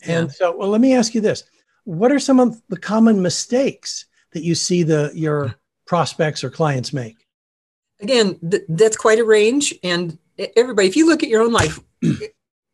And 0.03 0.27
yeah. 0.29 0.33
so, 0.33 0.57
well, 0.57 0.69
let 0.69 0.81
me 0.81 0.95
ask 0.95 1.15
you 1.15 1.21
this: 1.21 1.45
What 1.85 2.13
are 2.13 2.19
some 2.19 2.41
of 2.41 2.61
the 2.69 2.77
common 2.77 3.23
mistakes 3.23 4.07
that 4.33 4.43
you 4.43 4.55
see 4.55 4.83
the 4.83 5.13
your 5.15 5.55
prospects 5.87 6.43
or 6.43 6.51
clients 6.51 6.93
make? 6.93 7.17
Again, 8.01 8.39
th- 8.51 8.65
that's 8.69 8.97
quite 8.97 9.19
a 9.19 9.25
range. 9.25 9.75
And 9.83 10.19
everybody, 10.57 10.89
if 10.89 10.97
you 10.97 11.07
look 11.07 11.23
at 11.23 11.29
your 11.29 11.43
own 11.43 11.53
life, 11.53 11.81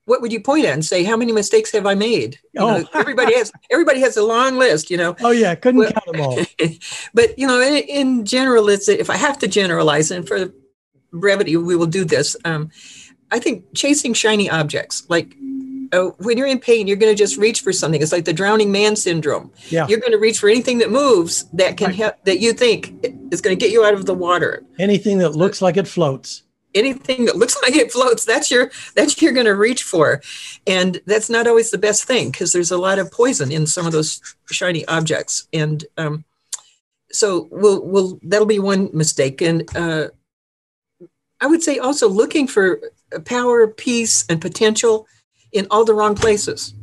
what 0.07 0.21
would 0.21 0.33
you 0.33 0.41
point 0.41 0.67
at 0.67 0.75
and 0.75 0.85
say, 0.85 1.03
how 1.03 1.17
many 1.17 1.33
mistakes 1.33 1.73
have 1.73 1.87
I 1.87 1.95
made? 1.95 2.39
You 2.53 2.61
oh. 2.61 2.79
know, 2.79 2.89
everybody 2.95 3.37
has 3.37 3.53
everybody 3.71 4.01
has 4.01 4.17
a 4.17 4.25
long 4.25 4.59
list, 4.59 4.91
you 4.91 4.97
know. 4.97 5.17
Oh 5.21 5.31
yeah, 5.31 5.55
couldn't 5.55 5.81
well, 5.81 5.93
count 5.93 6.07
them 6.07 6.21
all. 6.21 6.39
but 7.15 7.39
you 7.39 7.47
know, 7.47 7.61
in, 7.61 7.75
in, 7.85 8.25
general, 8.25 8.69
it's 8.69 8.89
if 8.89 9.11
I 9.11 9.17
have 9.17 9.39
to 9.39 9.49
generalize, 9.49 10.11
and 10.11 10.27
for 10.27 10.53
brevity, 11.13 11.57
we 11.57 11.77
will 11.77 11.87
do 11.87 12.05
this. 12.05 12.37
Um, 12.45 12.71
I 13.31 13.39
think 13.39 13.65
chasing 13.75 14.15
shiny 14.15 14.51
objects, 14.51 15.09
like 15.09 15.35
uh, 15.95 16.11
when 16.19 16.37
you're 16.37 16.47
in 16.47 16.59
pain, 16.59 16.87
you're 16.87 16.97
going 16.97 17.13
to 17.13 17.17
just 17.19 17.37
reach 17.37 17.61
for 17.61 17.73
something. 17.73 18.03
It's 18.03 18.13
like 18.13 18.25
the 18.25 18.33
drowning 18.33 18.73
man 18.73 18.97
syndrome. 18.97 19.53
Yeah. 19.69 19.87
You're 19.87 20.01
going 20.01 20.13
to 20.13 20.19
reach 20.19 20.39
for 20.39 20.49
anything 20.49 20.79
that 20.79 20.91
moves 20.91 21.45
that 21.53 21.77
can 21.77 21.89
right. 21.89 21.97
help 21.97 22.25
that 22.25 22.41
you 22.41 22.53
think 22.53 22.93
is 23.31 23.41
going 23.41 23.57
to 23.57 23.61
get 23.65 23.73
you 23.73 23.85
out 23.85 23.95
of 23.95 24.07
the 24.07 24.15
water. 24.15 24.65
Anything 24.79 25.19
that 25.19 25.31
looks 25.31 25.63
like 25.63 25.77
it 25.77 25.87
floats. 25.87 26.43
Anything 26.75 27.27
that 27.27 27.37
looks 27.37 27.57
like 27.63 27.77
it 27.77 27.93
floats, 27.93 28.25
that's 28.25 28.51
your 28.51 28.71
that's 28.97 29.21
you're 29.23 29.33
going 29.33 29.47
to 29.47 29.55
reach 29.55 29.85
for, 29.85 30.21
and 30.67 31.01
that's 31.07 31.31
not 31.31 31.47
always 31.47 31.71
the 31.71 31.79
best 31.79 32.05
thing 32.05 32.31
because 32.33 32.53
there's 32.53 32.73
a 32.73 32.79
lot 32.79 32.99
of 32.99 33.13
poison 33.13 33.53
in 33.53 33.67
some 33.67 33.87
of 33.87 33.93
those 33.93 34.21
shiny 34.51 34.85
objects, 34.87 35.47
and 35.53 35.85
um, 35.97 36.25
so 37.13 37.47
we'll 37.53 37.87
we'll 37.87 38.19
that'll 38.25 38.47
be 38.47 38.59
one 38.59 38.91
mistake, 38.93 39.41
and 39.41 39.65
uh, 39.77 40.09
I 41.41 41.47
would 41.47 41.63
say 41.63 41.79
also 41.79 42.09
looking 42.09 42.49
for 42.49 42.81
power, 43.25 43.69
peace, 43.69 44.25
and 44.29 44.41
potential 44.41 45.07
in 45.55 45.67
all 45.71 45.85
the 45.85 45.95
wrong 45.95 46.15
places. 46.15 46.75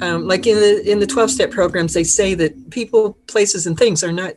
Um, 0.00 0.26
like 0.26 0.46
in 0.46 0.56
the 0.56 0.90
in 0.90 1.00
the 1.00 1.06
12 1.06 1.30
step 1.30 1.50
programs, 1.50 1.92
they 1.92 2.04
say 2.04 2.34
that 2.34 2.70
people, 2.70 3.14
places, 3.26 3.66
and 3.66 3.78
things 3.78 4.02
are 4.02 4.12
not 4.12 4.34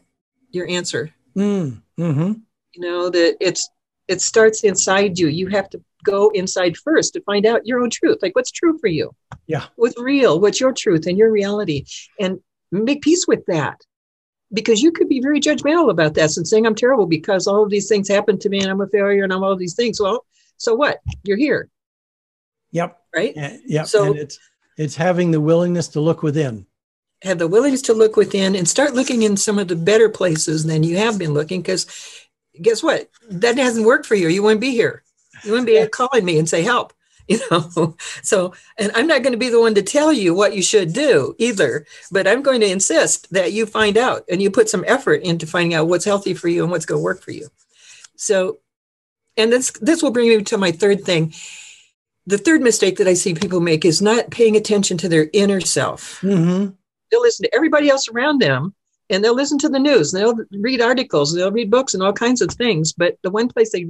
your 0.51 0.67
answer. 0.67 1.11
Mm, 1.35 1.81
mm-hmm. 1.99 2.33
You 2.73 2.81
know 2.81 3.09
that 3.09 3.37
it's 3.39 3.67
it 4.07 4.21
starts 4.21 4.63
inside 4.63 5.17
you. 5.17 5.27
You 5.27 5.47
have 5.47 5.69
to 5.71 5.81
go 6.03 6.29
inside 6.29 6.75
first 6.77 7.13
to 7.13 7.21
find 7.21 7.45
out 7.45 7.65
your 7.65 7.79
own 7.81 7.89
truth. 7.89 8.17
Like 8.21 8.35
what's 8.35 8.51
true 8.51 8.77
for 8.79 8.87
you? 8.87 9.11
Yeah. 9.47 9.65
What's 9.75 9.99
real? 9.99 10.39
What's 10.39 10.59
your 10.59 10.73
truth 10.73 11.05
and 11.05 11.17
your 11.17 11.31
reality? 11.31 11.85
And 12.19 12.39
make 12.71 13.01
peace 13.01 13.27
with 13.27 13.45
that. 13.45 13.79
Because 14.53 14.81
you 14.81 14.91
could 14.91 15.07
be 15.07 15.21
very 15.21 15.39
judgmental 15.39 15.91
about 15.91 16.15
that 16.15 16.35
and 16.35 16.45
saying 16.45 16.65
I'm 16.65 16.75
terrible 16.75 17.05
because 17.05 17.47
all 17.47 17.63
of 17.63 17.69
these 17.69 17.87
things 17.87 18.09
happened 18.09 18.41
to 18.41 18.49
me 18.49 18.59
and 18.59 18.69
I'm 18.69 18.81
a 18.81 18.87
failure 18.87 19.23
and 19.23 19.31
I'm 19.31 19.43
all 19.43 19.55
these 19.55 19.75
things. 19.75 20.01
Well, 20.01 20.25
so 20.57 20.75
what? 20.75 20.99
You're 21.23 21.37
here. 21.37 21.69
Yep. 22.71 23.00
Right. 23.15 23.33
And, 23.35 23.61
yep. 23.65 23.87
So 23.87 24.05
and 24.05 24.17
it's 24.17 24.39
it's 24.77 24.95
having 24.95 25.31
the 25.31 25.41
willingness 25.41 25.87
to 25.89 26.01
look 26.01 26.23
within. 26.23 26.65
Have 27.23 27.39
the 27.39 27.47
willingness 27.47 27.83
to 27.83 27.93
look 27.93 28.15
within 28.15 28.55
and 28.55 28.67
start 28.67 28.95
looking 28.95 29.21
in 29.23 29.37
some 29.37 29.59
of 29.59 29.67
the 29.67 29.75
better 29.75 30.09
places 30.09 30.63
than 30.63 30.83
you 30.83 30.97
have 30.97 31.19
been 31.19 31.33
looking. 31.33 31.61
Because 31.61 31.85
guess 32.59 32.81
what? 32.81 33.09
That 33.29 33.57
hasn't 33.57 33.85
worked 33.85 34.05
for 34.05 34.15
you. 34.15 34.27
You 34.27 34.41
wouldn't 34.43 34.61
be 34.61 34.71
here. 34.71 35.03
You 35.43 35.51
wouldn't 35.51 35.67
be 35.67 35.87
calling 35.87 36.25
me 36.25 36.39
and 36.39 36.49
say 36.49 36.63
help. 36.63 36.93
You 37.27 37.39
know. 37.49 37.95
So, 38.23 38.53
and 38.77 38.91
I'm 38.93 39.07
not 39.07 39.21
going 39.21 39.31
to 39.31 39.37
be 39.37 39.47
the 39.47 39.61
one 39.61 39.75
to 39.75 39.81
tell 39.81 40.11
you 40.11 40.33
what 40.33 40.53
you 40.53 40.61
should 40.61 40.91
do 40.91 41.33
either. 41.37 41.85
But 42.11 42.27
I'm 42.27 42.41
going 42.41 42.59
to 42.59 42.69
insist 42.69 43.31
that 43.31 43.53
you 43.53 43.65
find 43.65 43.95
out 43.95 44.25
and 44.29 44.41
you 44.41 44.51
put 44.51 44.67
some 44.67 44.83
effort 44.85 45.21
into 45.21 45.47
finding 45.47 45.75
out 45.75 45.87
what's 45.87 46.03
healthy 46.03 46.33
for 46.33 46.49
you 46.49 46.63
and 46.63 46.71
what's 46.71 46.85
going 46.85 46.99
to 46.99 47.03
work 47.03 47.21
for 47.21 47.31
you. 47.31 47.47
So, 48.17 48.57
and 49.37 49.49
this 49.49 49.71
this 49.79 50.03
will 50.03 50.11
bring 50.11 50.27
me 50.27 50.43
to 50.43 50.57
my 50.57 50.71
third 50.71 51.05
thing 51.05 51.33
the 52.25 52.37
third 52.37 52.61
mistake 52.61 52.97
that 52.97 53.07
I 53.07 53.13
see 53.13 53.33
people 53.33 53.59
make 53.59 53.83
is 53.83 54.01
not 54.01 54.29
paying 54.29 54.55
attention 54.55 54.97
to 54.97 55.09
their 55.09 55.29
inner 55.33 55.61
self. 55.61 56.21
Mm-hmm. 56.21 56.73
They'll 57.09 57.21
listen 57.21 57.43
to 57.45 57.55
everybody 57.55 57.89
else 57.89 58.07
around 58.07 58.41
them 58.41 58.73
and 59.09 59.23
they'll 59.23 59.35
listen 59.35 59.57
to 59.59 59.69
the 59.69 59.79
news 59.79 60.13
and 60.13 60.21
they'll 60.21 60.45
read 60.59 60.81
articles 60.81 61.33
and 61.33 61.41
they'll 61.41 61.51
read 61.51 61.71
books 61.71 61.93
and 61.93 62.01
all 62.01 62.13
kinds 62.13 62.41
of 62.41 62.51
things. 62.51 62.93
But 62.93 63.17
the 63.23 63.31
one 63.31 63.49
place 63.49 63.71
they 63.71 63.87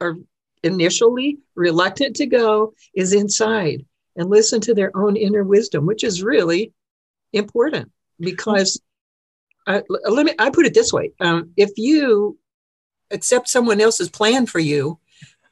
are 0.00 0.16
initially 0.62 1.38
reluctant 1.54 2.16
to 2.16 2.26
go 2.26 2.74
is 2.94 3.12
inside 3.12 3.84
and 4.16 4.30
listen 4.30 4.60
to 4.62 4.74
their 4.74 4.96
own 4.96 5.16
inner 5.16 5.42
wisdom, 5.42 5.86
which 5.86 6.04
is 6.04 6.22
really 6.22 6.72
important 7.32 7.90
because 8.20 8.80
uh, 9.66 9.80
let 9.88 10.26
me, 10.26 10.32
I 10.38 10.50
put 10.50 10.66
it 10.66 10.74
this 10.74 10.92
way. 10.92 11.12
Um, 11.20 11.52
if 11.56 11.70
you 11.76 12.38
accept 13.10 13.48
someone 13.48 13.80
else's 13.80 14.10
plan 14.10 14.46
for 14.46 14.58
you, 14.58 14.98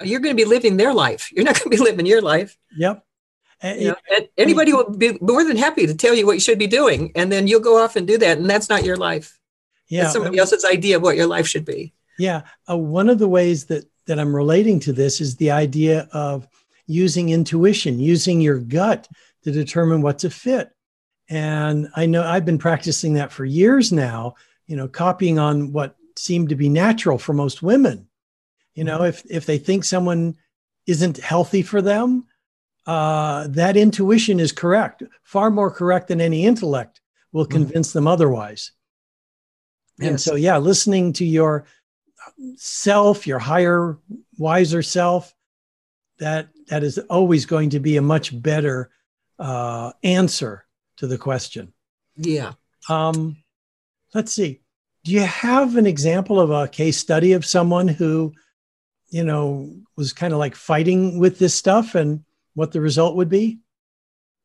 you're 0.03 0.21
going 0.21 0.37
to 0.37 0.43
be 0.43 0.49
living 0.49 0.77
their 0.77 0.95
life. 0.95 1.31
You're 1.33 1.45
not 1.45 1.55
going 1.55 1.71
to 1.71 1.77
be 1.77 1.83
living 1.83 2.07
your 2.07 2.23
life. 2.23 2.57
Yep. 2.77 3.05
You 3.63 3.89
know, 3.89 3.97
anybody 4.39 4.73
will 4.73 4.89
be 4.89 5.19
more 5.21 5.45
than 5.45 5.57
happy 5.57 5.87
to 5.87 5.95
tell 5.95 6.15
you 6.15 6.25
what 6.25 6.33
you 6.33 6.41
should 6.41 6.59
be 6.59 6.67
doing, 6.67 7.13
and 7.15 7.31
then 7.31 7.47
you'll 7.47 7.61
go 7.61 7.83
off 7.83 7.95
and 7.95 8.07
do 8.07 8.17
that, 8.17 8.39
and 8.39 8.49
that's 8.49 8.71
not 8.71 8.85
your 8.85 8.97
life. 8.97 9.39
Yeah, 9.89 10.03
that's 10.03 10.15
somebody 10.15 10.39
else's 10.39 10.65
idea 10.65 10.97
of 10.97 11.03
what 11.03 11.17
your 11.17 11.27
life 11.27 11.47
should 11.47 11.67
be. 11.67 11.93
Yeah, 12.19 12.43
uh, 12.71 12.79
one 12.79 13.11
of 13.11 13.19
the 13.19 13.29
ways 13.29 13.67
that 13.67 13.85
that 14.07 14.19
I'm 14.19 14.35
relating 14.35 14.81
to 14.81 14.95
this 14.95 15.21
is 15.21 15.37
the 15.37 15.51
idea 15.51 16.09
of 16.13 16.49
using 16.87 17.29
intuition, 17.29 18.01
using 18.01 18.41
your 18.41 18.59
gut 18.59 19.07
to 19.45 19.53
determine 19.53 20.01
what's 20.01 20.25
a 20.25 20.31
fit. 20.31 20.71
And 21.29 21.89
I 21.95 22.07
know 22.07 22.23
I've 22.23 22.47
been 22.47 22.59
practicing 22.59 23.15
that 23.15 23.31
for 23.31 23.45
years 23.45 23.93
now. 23.93 24.37
You 24.67 24.77
know, 24.77 24.89
copying 24.89 25.39
on 25.39 25.73
what 25.73 25.97
seemed 26.17 26.49
to 26.49 26.57
be 26.57 26.71
natural 26.71 27.19
for 27.19 27.35
most 27.35 27.63
women 27.63 28.09
you 28.81 28.85
know, 28.85 29.03
if 29.03 29.23
if 29.29 29.45
they 29.45 29.59
think 29.59 29.85
someone 29.85 30.37
isn't 30.87 31.19
healthy 31.19 31.61
for 31.61 31.83
them, 31.83 32.25
uh, 32.87 33.47
that 33.49 33.77
intuition 33.77 34.41
is 34.41 34.53
correct, 34.53 35.03
far 35.23 35.51
more 35.51 35.71
correct 35.71 36.09
than 36.09 36.19
any 36.19 36.47
intellect 36.47 37.03
will 37.31 37.45
mm-hmm. 37.45 37.59
convince 37.59 37.91
mm 37.91 37.93
them 37.93 38.07
otherwise. 38.07 38.73
Yes. 39.99 40.09
And 40.09 40.19
so, 40.19 40.35
yeah, 40.35 40.57
listening 40.57 41.13
to 41.13 41.27
your 41.27 41.67
self, 42.57 43.27
your 43.27 43.39
higher, 43.39 43.99
wiser 44.39 44.83
self, 44.83 45.35
that 46.19 46.49
that 46.69 46.83
is 46.83 46.97
always 47.11 47.45
going 47.45 47.69
to 47.71 47.81
be 47.81 47.99
a 47.99 48.03
much 48.03 48.33
better 48.41 48.91
uh, 49.39 49.93
answer 50.03 50.65
to 50.97 51.07
the 51.07 51.19
question. 51.19 51.75
Yeah. 52.17 52.53
Um, 52.89 53.37
let's 54.15 54.33
see. 54.33 54.63
Do 55.05 55.13
you 55.13 55.21
have 55.21 55.77
an 55.77 55.87
example 55.87 56.41
of 56.41 56.51
a 56.51 56.67
case 56.67 56.97
study 56.97 57.35
of 57.35 57.45
someone 57.45 57.89
who 57.89 58.33
you 59.11 59.25
know, 59.25 59.75
was 59.97 60.13
kind 60.13 60.33
of 60.33 60.39
like 60.39 60.55
fighting 60.55 61.19
with 61.19 61.39
this 61.39 61.55
stuff 61.55 61.95
and 61.95 62.25
what 62.55 62.73
the 62.73 62.81
result 62.81 63.17
would 63.17 63.29
be? 63.29 63.59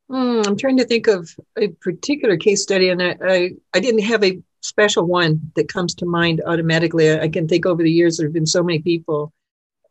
Mm, 0.10 0.46
I'm 0.46 0.58
trying 0.58 0.78
to 0.78 0.86
think 0.86 1.08
of 1.08 1.30
a 1.58 1.70
particular 1.70 2.38
case 2.38 2.62
study, 2.62 2.90
and 2.90 3.02
I, 3.02 3.16
I, 3.24 3.52
I 3.74 3.80
didn't 3.80 4.04
have 4.04 4.24
a 4.24 4.40
special 4.62 5.06
one 5.06 5.52
that 5.56 5.72
comes 5.72 5.96
to 5.96 6.06
mind 6.06 6.42
automatically. 6.46 7.12
I 7.12 7.28
can 7.30 7.48
think 7.48 7.66
over 7.66 7.82
the 7.82 7.92
years 7.92 8.18
there 8.18 8.28
have 8.28 8.34
been 8.34 8.46
so 8.46 8.64
many 8.64 8.80
people. 8.80 9.34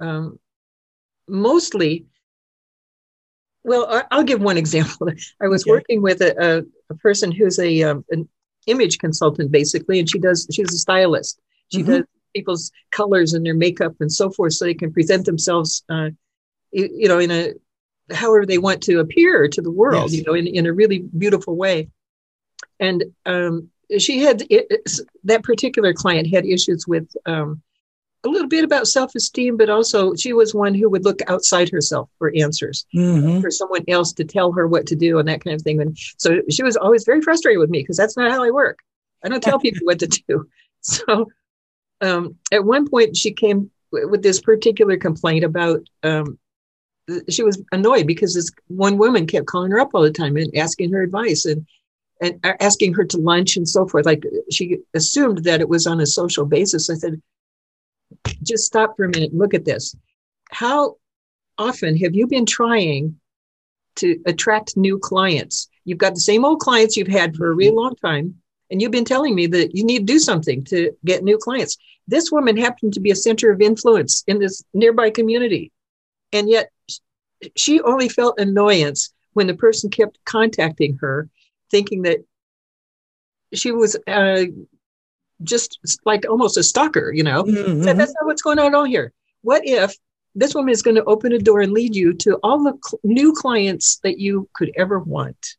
Um, 0.01 0.39
mostly, 1.29 2.07
well, 3.65 4.05
I'll 4.11 4.25
give 4.25 4.41
one 4.41 4.59
example. 4.65 5.09
I 5.41 5.49
was 5.49 5.63
okay. 5.63 5.71
working 5.71 6.03
with 6.03 6.21
a, 6.21 6.35
a, 6.39 6.63
a, 6.93 6.97
person 6.99 7.33
who's 7.33 7.59
a 7.59 7.83
um, 7.83 8.05
an 8.11 8.29
image 8.67 8.99
consultant 8.99 9.51
basically, 9.51 9.99
and 9.99 10.09
she 10.09 10.19
does 10.19 10.47
she's 10.53 10.73
a 10.73 10.79
stylist. 10.79 11.41
She 11.73 11.83
mm-hmm. 11.83 11.91
does 11.91 12.05
people's 12.35 12.71
colors 12.91 13.33
and 13.33 13.45
their 13.45 13.55
makeup 13.55 13.95
and 14.01 14.13
so 14.13 14.31
forth, 14.31 14.55
so 14.55 14.65
they 14.65 14.75
can 14.75 14.93
present 14.93 15.25
themselves, 15.25 15.83
uh, 15.89 16.11
you, 16.73 16.89
you, 16.93 17.09
know, 17.09 17.19
in 17.19 17.31
a 17.31 17.53
however 18.13 18.45
they 18.45 18.59
want 18.59 18.83
to 18.83 19.01
appear 19.01 19.49
to 19.49 19.63
the 19.63 19.71
world, 19.71 20.11
yes. 20.11 20.19
you 20.19 20.25
know, 20.27 20.35
in, 20.35 20.47
in 20.47 20.67
a 20.67 20.73
really 20.73 21.01
beautiful 21.17 21.57
way. 21.57 21.89
And 22.81 23.05
um, 23.25 23.71
she 23.99 24.21
had 24.21 24.43
it, 24.51 24.69
that 25.25 25.43
particular 25.43 25.95
client 25.95 26.29
had 26.29 26.45
issues 26.45 26.87
with 26.87 27.09
um, 27.27 27.63
a 28.25 28.29
little 28.29 28.49
bit 28.49 28.65
about 28.65 28.89
self-esteem, 28.89 29.57
but 29.57 29.71
also 29.71 30.15
she 30.15 30.33
was 30.33 30.55
one 30.55 30.75
who 30.75 30.89
would 30.89 31.05
look 31.05 31.21
outside 31.29 31.69
herself 31.69 32.09
for 32.19 32.33
answers, 32.37 32.87
mm-hmm. 32.95 33.41
for 33.41 33.51
someone 33.51 33.85
else 33.89 34.13
to 34.15 34.25
tell 34.25 34.53
her 34.53 34.67
what 34.67 34.87
to 34.87 34.97
do 34.97 35.19
and 35.19 35.29
that 35.29 35.45
kind 35.45 35.55
of 35.55 35.63
thing. 35.63 35.81
And 35.81 35.97
so 36.17 36.41
she 36.51 36.63
was 36.63 36.77
always 36.77 37.05
very 37.05 37.21
frustrated 37.21 37.61
with 37.61 37.71
me 37.71 37.81
because 37.81 37.97
that's 37.97 38.17
not 38.17 38.31
how 38.31 38.43
I 38.43 38.51
work. 38.51 38.79
I 39.25 39.29
don't 39.29 39.43
tell 39.43 39.59
people 39.61 39.85
what 39.85 39.99
to 40.01 40.07
do. 40.07 40.49
So 40.81 41.31
um, 42.01 42.37
at 42.53 42.65
one 42.65 42.89
point, 42.89 43.17
she 43.17 43.33
came 43.33 43.71
with 43.91 44.23
this 44.23 44.41
particular 44.41 44.97
complaint 44.97 45.45
about 45.45 45.81
um, 46.03 46.39
she 47.29 47.43
was 47.43 47.63
annoyed 47.73 48.07
because 48.07 48.35
this 48.35 48.51
one 48.69 48.99
woman 48.99 49.27
kept 49.27 49.47
calling 49.47 49.71
her 49.71 49.81
up 49.81 49.91
all 49.95 50.03
the 50.03 50.11
time 50.11 50.37
and 50.37 50.57
asking 50.57 50.93
her 50.93 51.03
advice 51.03 51.45
and 51.45 51.67
and 52.21 52.39
asking 52.61 52.95
her 52.95 53.05
to 53.05 53.19
lunch 53.19 53.57
and 53.57 53.69
so 53.69 53.87
forth. 53.87 54.07
Like 54.07 54.25
she 54.51 54.79
assumed 54.95 55.45
that 55.45 55.61
it 55.61 55.69
was 55.69 55.87
on 55.87 56.01
a 56.01 56.07
social 56.07 56.47
basis. 56.47 56.89
I 56.89 56.95
said, 56.95 57.21
just 58.43 58.65
stop 58.65 58.97
for 58.97 59.05
a 59.05 59.09
minute 59.09 59.33
and 59.33 59.39
look 59.39 59.55
at 59.55 59.65
this. 59.65 59.95
How 60.51 60.97
often 61.59 61.97
have 61.99 62.15
you 62.15 62.27
been 62.27 62.47
trying 62.47 63.17
to 63.97 64.21
attract 64.27 64.77
new 64.77 64.99
clients? 64.99 65.69
You've 65.85 65.99
got 65.99 66.15
the 66.15 66.21
same 66.21 66.45
old 66.45 66.61
clients 66.61 66.97
you've 66.97 67.09
had 67.09 67.37
for 67.37 67.51
a 67.51 67.55
really 67.55 67.75
long 67.75 67.97
time, 67.97 68.41
and 68.75 68.83
you've 68.83 68.91
been 68.91 69.05
telling 69.05 69.37
me 69.37 69.47
that 69.47 69.77
you 69.77 69.85
need 69.85 70.01
to 70.01 70.13
do 70.13 70.19
something 70.19 70.65
to 70.65 70.91
get 71.05 71.23
new 71.23 71.39
clients. 71.39 71.77
This 72.09 72.33
woman 72.33 72.57
happened 72.57 72.93
to 72.95 73.01
be 73.01 73.13
a 73.13 73.15
center 73.15 73.53
of 73.53 73.61
influence 73.61 74.25
in 74.27 74.41
this 74.41 74.65
nearby 74.75 75.11
community. 75.11 75.71
And 76.33 76.49
yet 76.49 76.73
she 77.55 77.81
only 77.83 78.09
felt 78.09 78.41
annoyance 78.41 79.15
when 79.35 79.47
the 79.47 79.55
person 79.55 79.91
kept 79.91 80.19
contacting 80.25 80.99
her, 81.01 81.29
thinking 81.71 82.03
that 82.03 82.19
she 83.53 83.71
was 83.71 83.97
uh, 84.09 84.47
just 85.45 85.79
like 86.05 86.29
almost 86.29 86.59
a 86.59 86.65
stalker, 86.65 87.13
you 87.13 87.23
know. 87.23 87.45
Mm-hmm. 87.45 87.85
So 87.85 87.93
that's 87.93 88.13
not 88.19 88.27
what's 88.27 88.43
going 88.43 88.59
on 88.59 88.75
all 88.75 88.83
here. 88.83 89.13
What 89.43 89.63
if 89.65 89.95
this 90.35 90.53
woman 90.53 90.73
is 90.73 90.83
going 90.83 90.97
to 90.97 91.05
open 91.05 91.33
a 91.33 91.39
door 91.39 91.61
and 91.61 91.71
lead 91.71 91.95
you 91.95 92.13
to 92.15 92.41
all 92.43 92.65
the 92.65 92.77
cl- 92.85 92.99
new 93.05 93.33
clients 93.35 94.01
that 94.03 94.19
you 94.19 94.49
could 94.53 94.73
ever 94.77 94.99
want? 94.99 95.55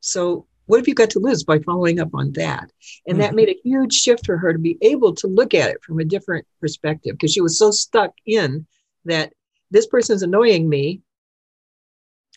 So 0.00 0.46
what 0.66 0.78
have 0.78 0.88
you 0.88 0.94
got 0.94 1.10
to 1.10 1.18
lose 1.18 1.44
by 1.44 1.58
following 1.60 2.00
up 2.00 2.14
on 2.14 2.32
that? 2.32 2.70
And 3.06 3.14
mm-hmm. 3.14 3.20
that 3.20 3.34
made 3.34 3.48
a 3.48 3.60
huge 3.62 3.94
shift 3.94 4.26
for 4.26 4.36
her 4.36 4.52
to 4.52 4.58
be 4.58 4.76
able 4.82 5.14
to 5.16 5.26
look 5.26 5.54
at 5.54 5.70
it 5.70 5.82
from 5.82 5.98
a 6.00 6.04
different 6.04 6.46
perspective 6.60 7.14
because 7.14 7.32
she 7.32 7.40
was 7.40 7.58
so 7.58 7.70
stuck 7.70 8.12
in 8.26 8.66
that 9.04 9.32
this 9.70 9.86
person's 9.86 10.22
annoying 10.22 10.68
me. 10.68 11.00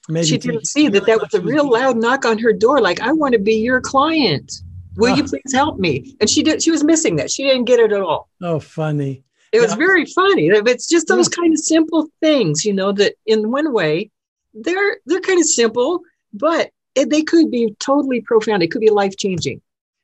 Maybe 0.07 0.25
she 0.25 0.37
didn't 0.37 0.67
see 0.67 0.87
that 0.89 1.05
that 1.05 1.21
was 1.21 1.33
a 1.33 1.41
real 1.41 1.69
loud 1.69 1.97
knock 1.97 2.25
on 2.25 2.39
her 2.39 2.53
door, 2.53 2.81
like, 2.81 3.01
I 3.01 3.11
want 3.11 3.33
to 3.33 3.39
be 3.39 3.55
your 3.55 3.81
client. 3.81 4.51
Will 4.95 5.13
oh. 5.13 5.15
you 5.15 5.23
please 5.23 5.53
help 5.53 5.77
me? 5.77 6.15
And 6.19 6.29
she 6.29 6.41
did, 6.41 6.63
she 6.63 6.71
was 6.71 6.83
missing 6.83 7.15
that. 7.17 7.29
She 7.29 7.43
didn't 7.43 7.65
get 7.65 7.79
it 7.79 7.91
at 7.91 8.01
all. 8.01 8.29
Oh, 8.41 8.59
funny. 8.59 9.23
It 9.51 9.59
was 9.59 9.71
yeah. 9.71 9.77
very 9.77 10.05
funny. 10.05 10.47
It's 10.47 10.87
just 10.87 11.07
those 11.07 11.29
yeah. 11.31 11.41
kind 11.41 11.53
of 11.53 11.59
simple 11.59 12.07
things, 12.21 12.65
you 12.65 12.73
know, 12.73 12.91
that 12.93 13.15
in 13.25 13.51
one 13.51 13.73
way, 13.73 14.11
they're 14.53 14.97
they're 15.05 15.21
kind 15.21 15.39
of 15.39 15.45
simple, 15.45 16.01
but 16.33 16.71
they 17.05 17.21
could 17.21 17.51
be 17.51 17.75
totally 17.79 18.21
profound. 18.21 18.63
It 18.63 18.71
could 18.71 18.81
be 18.81 18.89
life 18.89 19.15
changing 19.17 19.61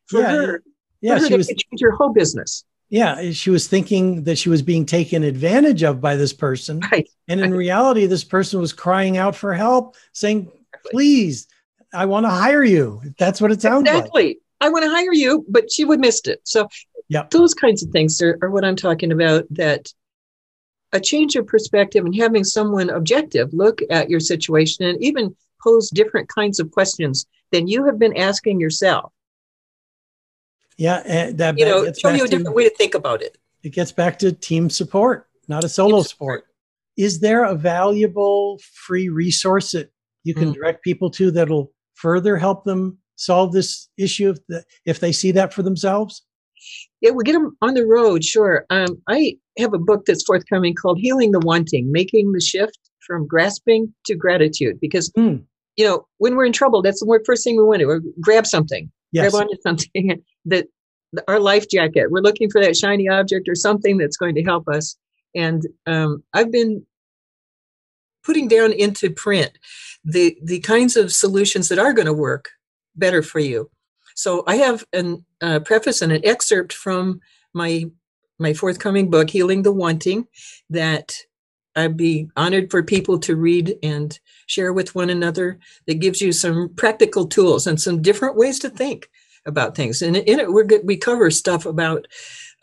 for 0.08 0.22
yeah, 0.22 0.32
her. 0.32 0.64
Yeah, 1.02 1.16
for 1.16 1.22
her 1.22 1.28
she 1.28 1.38
was 1.38 1.48
change 1.48 1.82
her 1.82 1.92
whole 1.92 2.14
business. 2.14 2.64
Yeah, 2.90 3.32
she 3.32 3.50
was 3.50 3.68
thinking 3.68 4.24
that 4.26 4.38
she 4.38 4.50
was 4.50 4.62
being 4.62 4.86
taken 4.86 5.24
advantage 5.24 5.84
of 5.84 6.00
by 6.00 6.16
this 6.16 6.34
person, 6.34 6.82
right. 6.92 7.10
and 7.28 7.42
in 7.42 7.52
right. 7.52 7.58
reality, 7.58 8.06
this 8.06 8.24
person 8.24 8.60
was 8.60 8.74
crying 8.74 9.18
out 9.18 9.36
for 9.36 9.54
help, 9.54 9.96
saying, 10.14 10.52
"Please, 10.92 11.48
I 11.94 12.06
want 12.06 12.26
to 12.26 12.30
hire 12.30 12.64
you." 12.64 13.02
That's 13.18 13.42
what 13.42 13.52
it 13.52 13.62
sounds 13.62 13.88
exactly. 13.88 14.02
like. 14.14 14.26
Exactly. 14.26 14.42
I 14.62 14.70
want 14.70 14.84
to 14.84 14.90
hire 14.90 15.14
you, 15.14 15.46
but 15.50 15.72
she 15.72 15.84
would 15.84 16.00
missed 16.00 16.28
it. 16.28 16.42
So, 16.44 16.68
yeah, 17.10 17.26
those 17.32 17.54
kinds 17.54 17.84
of 17.84 17.90
things 17.90 18.22
are, 18.22 18.38
are 18.42 18.52
what 18.52 18.64
I'm 18.64 18.76
talking 18.76 19.12
about. 19.12 19.46
That 19.50 19.92
a 20.94 21.00
change 21.00 21.36
of 21.36 21.48
perspective 21.48 22.06
and 22.06 22.16
having 22.16 22.44
someone 22.44 22.90
objective 22.90 23.54
look 23.54 23.82
at 23.90 24.10
your 24.10 24.20
situation 24.20 24.86
and 24.86 25.04
even 25.04 25.36
pose 25.66 25.90
different 25.90 26.30
kinds 26.30 26.60
of 26.60 26.72
questions 26.72 27.26
than 27.52 27.68
you 27.68 27.86
have 27.86 27.98
been 27.98 28.16
asking 28.18 28.60
yourself. 28.60 29.12
Yeah, 30.78 31.02
and 31.06 31.38
that 31.38 31.58
you 31.58 31.66
know, 31.66 31.92
show 31.94 32.10
you 32.10 32.26
a 32.26 32.28
different 32.28 32.48
to, 32.48 32.52
way 32.52 32.68
to 32.68 32.76
think 32.76 32.96
about 32.96 33.22
it. 33.22 33.38
It 33.64 33.70
gets 33.70 33.92
back 33.92 34.20
to 34.20 34.32
team 34.32 34.70
support, 34.70 35.28
not 35.48 35.64
a 35.64 35.70
solo 35.70 36.02
sport. 36.04 36.46
Is 36.98 37.20
there 37.20 37.44
a 37.44 37.56
valuable 37.56 38.60
free 38.86 39.10
resource 39.10 39.72
that 39.72 39.92
you 40.24 40.34
can 40.34 40.52
mm. 40.52 40.54
direct 40.56 40.84
people 40.84 41.10
to 41.12 41.32
that'll 41.32 41.72
further 41.94 42.38
help 42.38 42.66
them 42.66 42.98
solve 43.16 43.54
this 43.54 43.90
issue 43.98 44.32
if, 44.32 44.38
the, 44.48 44.64
if 44.86 45.00
they 45.00 45.12
see 45.12 45.32
that 45.32 45.54
for 45.54 45.64
themselves? 45.64 46.24
Yeah, 47.02 47.12
we 47.12 47.24
get 47.24 47.34
them 47.34 47.56
on 47.62 47.74
the 47.74 47.86
road, 47.86 48.24
sure. 48.24 48.66
Um, 48.70 49.02
I 49.08 49.38
have 49.58 49.74
a 49.74 49.80
book 49.80 50.06
that's 50.06 50.24
forthcoming 50.24 50.74
called 50.74 51.00
Healing 51.00 51.32
the 51.32 51.40
Wanting, 51.40 51.92
Making 51.92 52.32
the 52.32 52.42
Shift 52.42 52.80
from 53.06 53.28
Grasping 53.28 53.94
to 54.06 54.16
Gratitude. 54.16 54.80
Because 54.82 55.12
mm 55.12 55.44
you 55.78 55.86
know, 55.86 56.08
when 56.18 56.36
we're 56.36 56.46
in 56.46 56.54
trouble, 56.54 56.82
that's 56.82 57.00
the 57.00 57.20
first 57.26 57.44
thing 57.44 57.58
we 57.58 57.64
want 57.64 57.80
to 57.82 58.00
do. 58.00 58.14
Grab 58.22 58.46
something, 58.46 58.92
yes. 59.12 59.32
grab 59.32 59.44
onto 59.44 59.62
something 59.62 60.24
that 60.46 60.68
our 61.28 61.40
life 61.40 61.70
jacket. 61.70 62.12
We're 62.12 62.22
looking 62.22 62.50
for 62.50 62.62
that 62.62 62.76
shiny 62.76 63.08
object 63.08 63.48
or 63.48 63.56
something 63.56 63.98
that's 63.98 64.18
going 64.18 64.36
to 64.36 64.44
help 64.44 64.68
us. 64.68 64.98
And 65.34 65.64
um, 65.86 66.24
I've 66.34 66.52
been 66.52 66.86
putting 68.24 68.48
down 68.48 68.74
into 68.74 69.10
print 69.10 69.58
the 70.04 70.38
the 70.44 70.60
kinds 70.60 70.96
of 70.96 71.12
solutions 71.12 71.70
that 71.70 71.80
are 71.80 71.94
going 71.94 72.08
to 72.08 72.14
work 72.14 72.50
better 72.96 73.22
for 73.22 73.40
you. 73.40 73.70
So 74.16 74.44
I 74.48 74.56
have 74.58 74.86
a 74.94 75.18
uh, 75.42 75.60
preface 75.60 76.02
and 76.02 76.12
an 76.12 76.22
excerpt 76.26 76.74
from 76.74 77.20
my 77.54 77.86
my 78.40 78.54
forthcoming 78.54 79.10
book, 79.10 79.30
Healing 79.30 79.64
the 79.64 79.72
Wanting, 79.72 80.28
that 80.70 81.16
I'd 81.76 81.98
be 81.98 82.30
honored 82.36 82.72
for 82.72 82.84
people 82.84 83.20
to 83.20 83.36
read 83.36 83.78
and 83.84 84.18
share 84.48 84.72
with 84.72 84.96
one 84.96 85.10
another 85.10 85.60
that 85.88 86.00
gives 86.00 86.22
you 86.22 86.32
some 86.32 86.70
practical 86.76 87.28
tools 87.28 87.68
and 87.68 87.80
some 87.82 88.02
different 88.02 88.38
ways 88.38 88.60
to 88.60 88.70
think 88.70 89.10
about 89.46 89.76
things. 89.76 90.02
And 90.02 90.16
in 90.16 90.40
it, 90.40 90.52
we're 90.52 90.64
good, 90.64 90.82
we 90.86 90.98
cover 90.98 91.30
stuff 91.32 91.66
about 91.66 92.08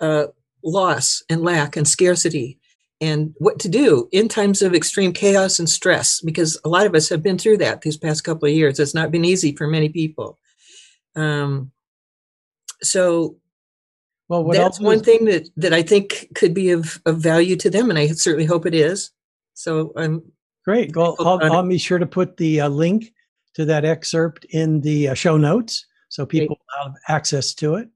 uh, 0.00 0.26
loss 0.64 1.22
and 1.28 1.42
lack 1.42 1.76
and 1.76 1.86
scarcity 1.86 2.58
and 3.00 3.34
what 3.38 3.58
to 3.58 3.68
do 3.68 4.08
in 4.12 4.28
times 4.28 4.62
of 4.62 4.74
extreme 4.74 5.12
chaos 5.12 5.58
and 5.58 5.68
stress, 5.68 6.20
because 6.20 6.60
a 6.64 6.68
lot 6.68 6.86
of 6.86 6.94
us 6.94 7.08
have 7.08 7.22
been 7.22 7.36
through 7.36 7.58
that 7.58 7.82
these 7.82 7.96
past 7.96 8.22
couple 8.22 8.48
of 8.48 8.54
years. 8.54 8.78
It's 8.78 8.94
not 8.94 9.10
been 9.10 9.24
easy 9.24 9.54
for 9.54 9.66
many 9.66 9.88
people. 9.88 10.38
Um, 11.16 11.72
so 12.80 13.36
well, 14.40 14.58
that's 14.58 14.80
one 14.80 14.96
is- 14.96 15.02
thing 15.02 15.26
that, 15.26 15.48
that 15.56 15.72
I 15.72 15.82
think 15.82 16.28
could 16.34 16.54
be 16.54 16.70
of, 16.70 17.00
of 17.06 17.18
value 17.18 17.56
to 17.56 17.70
them, 17.70 17.90
and 17.90 17.98
I 17.98 18.08
certainly 18.08 18.46
hope 18.46 18.66
it 18.66 18.74
is. 18.74 19.10
So 19.54 19.92
I'm 19.96 20.22
great. 20.64 20.96
Well, 20.96 21.16
I'll, 21.20 21.42
I'll 21.42 21.68
be 21.68 21.78
sure 21.78 21.98
to 21.98 22.06
put 22.06 22.36
the 22.36 22.62
uh, 22.62 22.68
link 22.68 23.12
to 23.54 23.64
that 23.66 23.84
excerpt 23.84 24.46
in 24.46 24.80
the 24.80 25.08
uh, 25.08 25.14
show 25.14 25.36
notes 25.36 25.84
so 26.08 26.24
people 26.24 26.56
great. 26.56 26.84
have 26.84 26.94
access 27.08 27.54
to 27.54 27.74
it. 27.74 27.88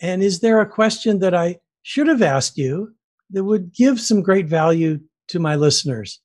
And 0.00 0.22
is 0.22 0.40
there 0.40 0.60
a 0.60 0.66
question 0.66 1.18
that 1.20 1.34
I 1.34 1.58
should 1.82 2.08
have 2.08 2.22
asked 2.22 2.58
you 2.58 2.94
that 3.30 3.44
would 3.44 3.72
give 3.72 4.00
some 4.00 4.22
great 4.22 4.46
value 4.46 5.00
to 5.28 5.38
my 5.38 5.56
listeners? 5.56 6.20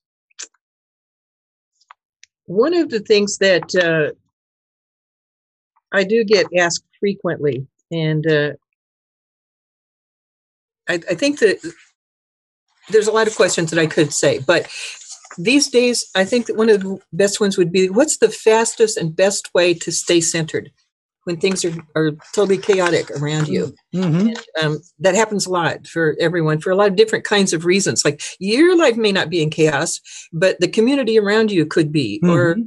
One 2.45 2.73
of 2.73 2.89
the 2.89 2.99
things 2.99 3.37
that 3.37 3.75
uh, 3.75 4.13
I 5.91 6.03
do 6.03 6.23
get 6.23 6.47
asked 6.57 6.83
frequently, 6.99 7.67
and 7.91 8.25
uh, 8.29 8.51
I, 10.89 10.95
I 11.09 11.15
think 11.15 11.39
that 11.39 11.59
there's 12.89 13.07
a 13.07 13.11
lot 13.11 13.27
of 13.27 13.35
questions 13.35 13.69
that 13.69 13.79
I 13.79 13.85
could 13.85 14.11
say, 14.11 14.39
but 14.39 14.67
these 15.37 15.69
days, 15.69 16.05
I 16.15 16.25
think 16.25 16.47
that 16.47 16.57
one 16.57 16.69
of 16.69 16.81
the 16.81 16.99
best 17.13 17.39
ones 17.39 17.57
would 17.57 17.71
be 17.71 17.89
what's 17.89 18.17
the 18.17 18.29
fastest 18.29 18.97
and 18.97 19.15
best 19.15 19.53
way 19.53 19.73
to 19.75 19.91
stay 19.91 20.19
centered 20.19 20.71
when 21.25 21.37
things 21.37 21.63
are, 21.63 21.75
are 21.95 22.11
totally 22.33 22.57
chaotic 22.57 23.11
around 23.11 23.47
you? 23.47 23.73
Mm-hmm. 23.93 24.27
And, 24.29 24.45
um, 24.61 24.79
that 24.97 25.15
happens 25.15 25.45
a 25.45 25.51
lot 25.51 25.87
for 25.87 26.17
everyone 26.19 26.59
for 26.59 26.71
a 26.71 26.75
lot 26.75 26.89
of 26.89 26.95
different 26.95 27.25
kinds 27.25 27.53
of 27.53 27.63
reasons. 27.63 28.03
Like 28.03 28.21
your 28.39 28.75
life 28.75 28.97
may 28.97 29.11
not 29.11 29.29
be 29.29 29.41
in 29.41 29.49
chaos, 29.49 30.01
but 30.33 30.59
the 30.59 30.67
community 30.67 31.19
around 31.19 31.51
you 31.51 31.65
could 31.65 31.91
be, 31.91 32.19
mm-hmm. 32.23 32.33
or 32.33 32.57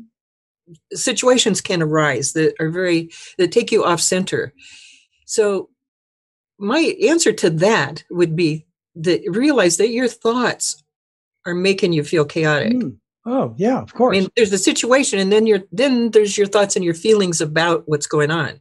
situations 0.92 1.60
can 1.60 1.82
arise 1.82 2.32
that 2.34 2.54
are 2.60 2.70
very, 2.70 3.10
that 3.36 3.52
take 3.52 3.72
you 3.72 3.84
off 3.84 4.00
center. 4.00 4.54
So 5.26 5.68
my 6.62 6.96
answer 7.02 7.32
to 7.32 7.50
that 7.50 8.04
would 8.10 8.36
be 8.36 8.64
that 8.94 9.22
realize 9.26 9.78
that 9.78 9.88
your 9.88 10.08
thoughts 10.08 10.82
are 11.44 11.54
making 11.54 11.92
you 11.92 12.04
feel 12.04 12.24
chaotic. 12.24 12.72
Mm. 12.72 12.96
Oh 13.24 13.54
yeah, 13.56 13.80
of 13.80 13.92
course. 13.94 14.16
I 14.16 14.20
mean, 14.20 14.30
there's 14.36 14.50
the 14.50 14.58
situation, 14.58 15.18
and 15.18 15.32
then 15.32 15.46
you're 15.46 15.62
then 15.72 16.10
there's 16.10 16.38
your 16.38 16.46
thoughts 16.46 16.76
and 16.76 16.84
your 16.84 16.94
feelings 16.94 17.40
about 17.40 17.84
what's 17.86 18.06
going 18.06 18.30
on. 18.30 18.60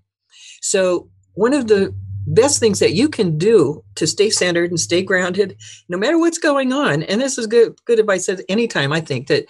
So 0.61 1.09
one 1.33 1.53
of 1.53 1.67
the 1.67 1.93
best 2.27 2.59
things 2.59 2.79
that 2.79 2.93
you 2.93 3.09
can 3.09 3.37
do 3.37 3.83
to 3.95 4.05
stay 4.05 4.29
centered 4.29 4.69
and 4.69 4.79
stay 4.79 5.01
grounded, 5.01 5.57
no 5.89 5.97
matter 5.97 6.19
what's 6.19 6.37
going 6.37 6.73
on, 6.73 7.03
and 7.03 7.21
this 7.21 7.37
is 7.37 7.47
good 7.47 7.79
good 7.85 7.99
advice 7.99 8.29
at 8.29 8.41
any 8.49 8.67
time. 8.67 8.91
I 8.91 9.01
think 9.01 9.27
that 9.27 9.45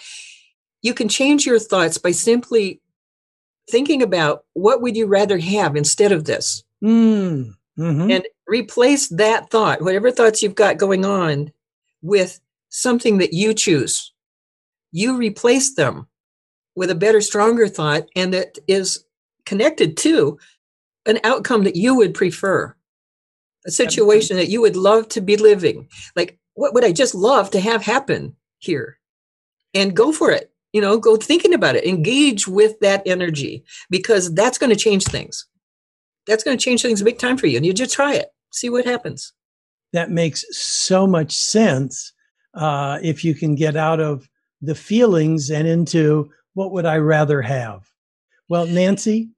you 0.81 0.93
can 0.93 1.07
change 1.07 1.45
your 1.45 1.59
thoughts 1.59 1.97
by 1.97 2.11
simply 2.11 2.81
thinking 3.69 4.01
about 4.01 4.43
what 4.53 4.81
would 4.81 4.97
you 4.97 5.07
rather 5.07 5.37
have 5.37 5.75
instead 5.75 6.11
of 6.11 6.25
this, 6.25 6.63
mm. 6.83 7.53
Mm-hmm. 7.81 8.11
and 8.11 8.27
replace 8.47 9.09
that 9.09 9.49
thought, 9.49 9.81
whatever 9.81 10.11
thoughts 10.11 10.41
you've 10.41 10.55
got 10.55 10.77
going 10.77 11.05
on, 11.05 11.51
with 12.01 12.39
something 12.69 13.17
that 13.19 13.33
you 13.33 13.53
choose 13.53 14.11
you 14.91 15.17
replace 15.17 15.73
them 15.73 16.07
with 16.75 16.89
a 16.89 16.95
better, 16.95 17.21
stronger 17.21 17.67
thought, 17.67 18.07
and 18.15 18.33
that 18.33 18.57
is 18.67 19.03
connected 19.45 19.97
to 19.97 20.37
an 21.05 21.19
outcome 21.23 21.63
that 21.63 21.75
you 21.75 21.95
would 21.95 22.13
prefer, 22.13 22.75
a 23.65 23.71
situation 23.71 24.37
that 24.37 24.49
you 24.49 24.61
would 24.61 24.75
love 24.75 25.07
to 25.09 25.21
be 25.21 25.37
living. 25.37 25.87
Like, 26.15 26.37
what 26.53 26.73
would 26.73 26.85
I 26.85 26.91
just 26.91 27.15
love 27.15 27.49
to 27.51 27.59
have 27.59 27.81
happen 27.81 28.35
here? 28.59 28.99
And 29.73 29.95
go 29.95 30.11
for 30.11 30.31
it. 30.31 30.51
You 30.73 30.79
know, 30.79 30.97
go 30.97 31.17
thinking 31.17 31.53
about 31.53 31.75
it, 31.75 31.85
engage 31.85 32.47
with 32.47 32.79
that 32.79 33.03
energy 33.05 33.65
because 33.89 34.33
that's 34.33 34.57
going 34.57 34.69
to 34.69 34.75
change 34.75 35.03
things. 35.03 35.45
That's 36.27 36.43
going 36.43 36.57
to 36.57 36.63
change 36.63 36.81
things 36.81 37.01
big 37.01 37.19
time 37.19 37.37
for 37.37 37.47
you. 37.47 37.57
And 37.57 37.65
you 37.65 37.73
just 37.73 37.93
try 37.93 38.13
it, 38.15 38.27
see 38.51 38.69
what 38.69 38.85
happens. 38.85 39.33
That 39.93 40.11
makes 40.11 40.45
so 40.51 41.05
much 41.05 41.31
sense 41.33 42.13
uh, 42.53 42.99
if 43.01 43.25
you 43.25 43.35
can 43.35 43.55
get 43.55 43.75
out 43.75 43.99
of 43.99 44.27
the 44.61 44.75
feelings 44.75 45.49
and 45.49 45.67
into 45.67 46.31
what 46.53 46.71
would 46.71 46.85
I 46.85 46.97
rather 46.97 47.41
have. 47.41 47.81
Well, 48.49 48.65
Nancy, 48.67 49.29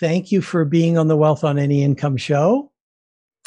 thank 0.00 0.30
you 0.30 0.42
for 0.42 0.64
being 0.64 0.98
on 0.98 1.08
the 1.08 1.16
Wealth 1.16 1.44
on 1.44 1.58
Any 1.58 1.82
Income 1.82 2.18
show. 2.18 2.72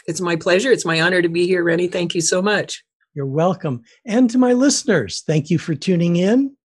It's 0.08 0.22
my 0.22 0.36
pleasure. 0.36 0.72
It's 0.72 0.86
my 0.86 1.02
honor 1.02 1.22
to 1.22 1.30
be 1.30 1.46
here, 1.46 1.64
Rennie. 1.64 1.88
Thank 1.88 2.16
you 2.16 2.22
so 2.22 2.42
much. 2.42 2.84
You're 3.14 3.26
welcome. 3.26 3.82
And 4.06 4.30
to 4.30 4.38
my 4.38 4.54
listeners, 4.54 5.24
thank 5.28 5.50
you 5.50 5.58
for 5.58 5.76
tuning 5.76 6.16
in. 6.16 6.56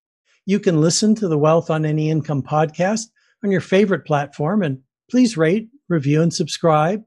You 0.47 0.61
can 0.61 0.81
listen 0.81 1.15
to 1.17 1.29
the 1.29 1.39
Wealth 1.39 1.71
on 1.71 1.85
Any 1.85 2.11
Income 2.11 2.43
podcast 2.43 3.07
on 3.43 3.51
your 3.51 3.61
favorite 3.61 4.07
platform 4.07 4.63
and 4.63 4.79
please 5.11 5.37
rate, 5.37 5.69
review, 5.89 6.23
and 6.23 6.33
subscribe. 6.33 7.03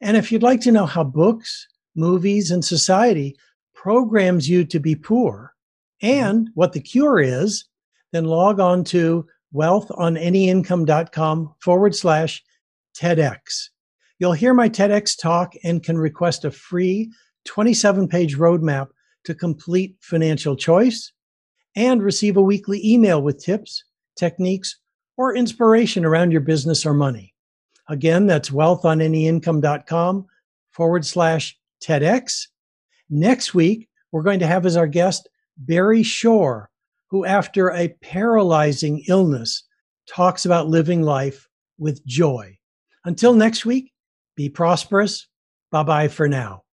And 0.00 0.16
if 0.16 0.30
you'd 0.30 0.42
like 0.42 0.60
to 0.62 0.72
know 0.72 0.86
how 0.86 1.04
books, 1.04 1.66
movies, 1.94 2.50
and 2.50 2.64
society 2.64 3.36
programs 3.74 4.48
you 4.48 4.64
to 4.64 4.80
be 4.80 4.94
poor, 4.94 5.54
and 6.02 6.46
mm-hmm. 6.46 6.52
what 6.54 6.72
the 6.72 6.80
cure 6.80 7.20
is, 7.20 7.64
then 8.12 8.24
log 8.24 8.60
on 8.60 8.84
to 8.84 9.26
wealthonanyincome.com 9.54 11.54
forward 11.60 11.94
slash 11.94 12.42
TEDx. 12.96 13.68
You'll 14.18 14.32
hear 14.32 14.54
my 14.54 14.68
TEDx 14.68 15.20
talk 15.20 15.54
and 15.62 15.82
can 15.82 15.98
request 15.98 16.44
a 16.44 16.50
free 16.50 17.12
27 17.44 18.08
page 18.08 18.36
roadmap 18.36 18.88
to 19.24 19.34
complete 19.34 19.96
financial 20.00 20.56
choice 20.56 21.12
and 21.76 22.02
receive 22.02 22.36
a 22.36 22.42
weekly 22.42 22.84
email 22.84 23.22
with 23.22 23.42
tips, 23.42 23.84
techniques, 24.16 24.76
or 25.16 25.36
inspiration 25.36 26.04
around 26.04 26.32
your 26.32 26.40
business 26.40 26.84
or 26.84 26.94
money. 26.94 27.34
Again, 27.88 28.26
that's 28.26 28.50
wealthonanyincome.com 28.50 30.26
forward 30.70 31.06
slash 31.06 31.58
TEDx. 31.82 32.48
Next 33.10 33.54
week, 33.54 33.88
we're 34.12 34.22
going 34.22 34.40
to 34.40 34.46
have 34.46 34.66
as 34.66 34.76
our 34.76 34.86
guest 34.86 35.28
Barry 35.56 36.02
Shore, 36.02 36.70
who, 37.08 37.24
after 37.24 37.70
a 37.70 37.88
paralyzing 38.00 39.04
illness, 39.08 39.64
talks 40.06 40.44
about 40.44 40.68
living 40.68 41.02
life 41.02 41.48
with 41.78 42.04
joy. 42.06 42.58
Until 43.04 43.34
next 43.34 43.64
week, 43.64 43.92
be 44.36 44.48
prosperous. 44.48 45.26
Bye 45.70 45.82
bye 45.82 46.08
for 46.08 46.28
now. 46.28 46.67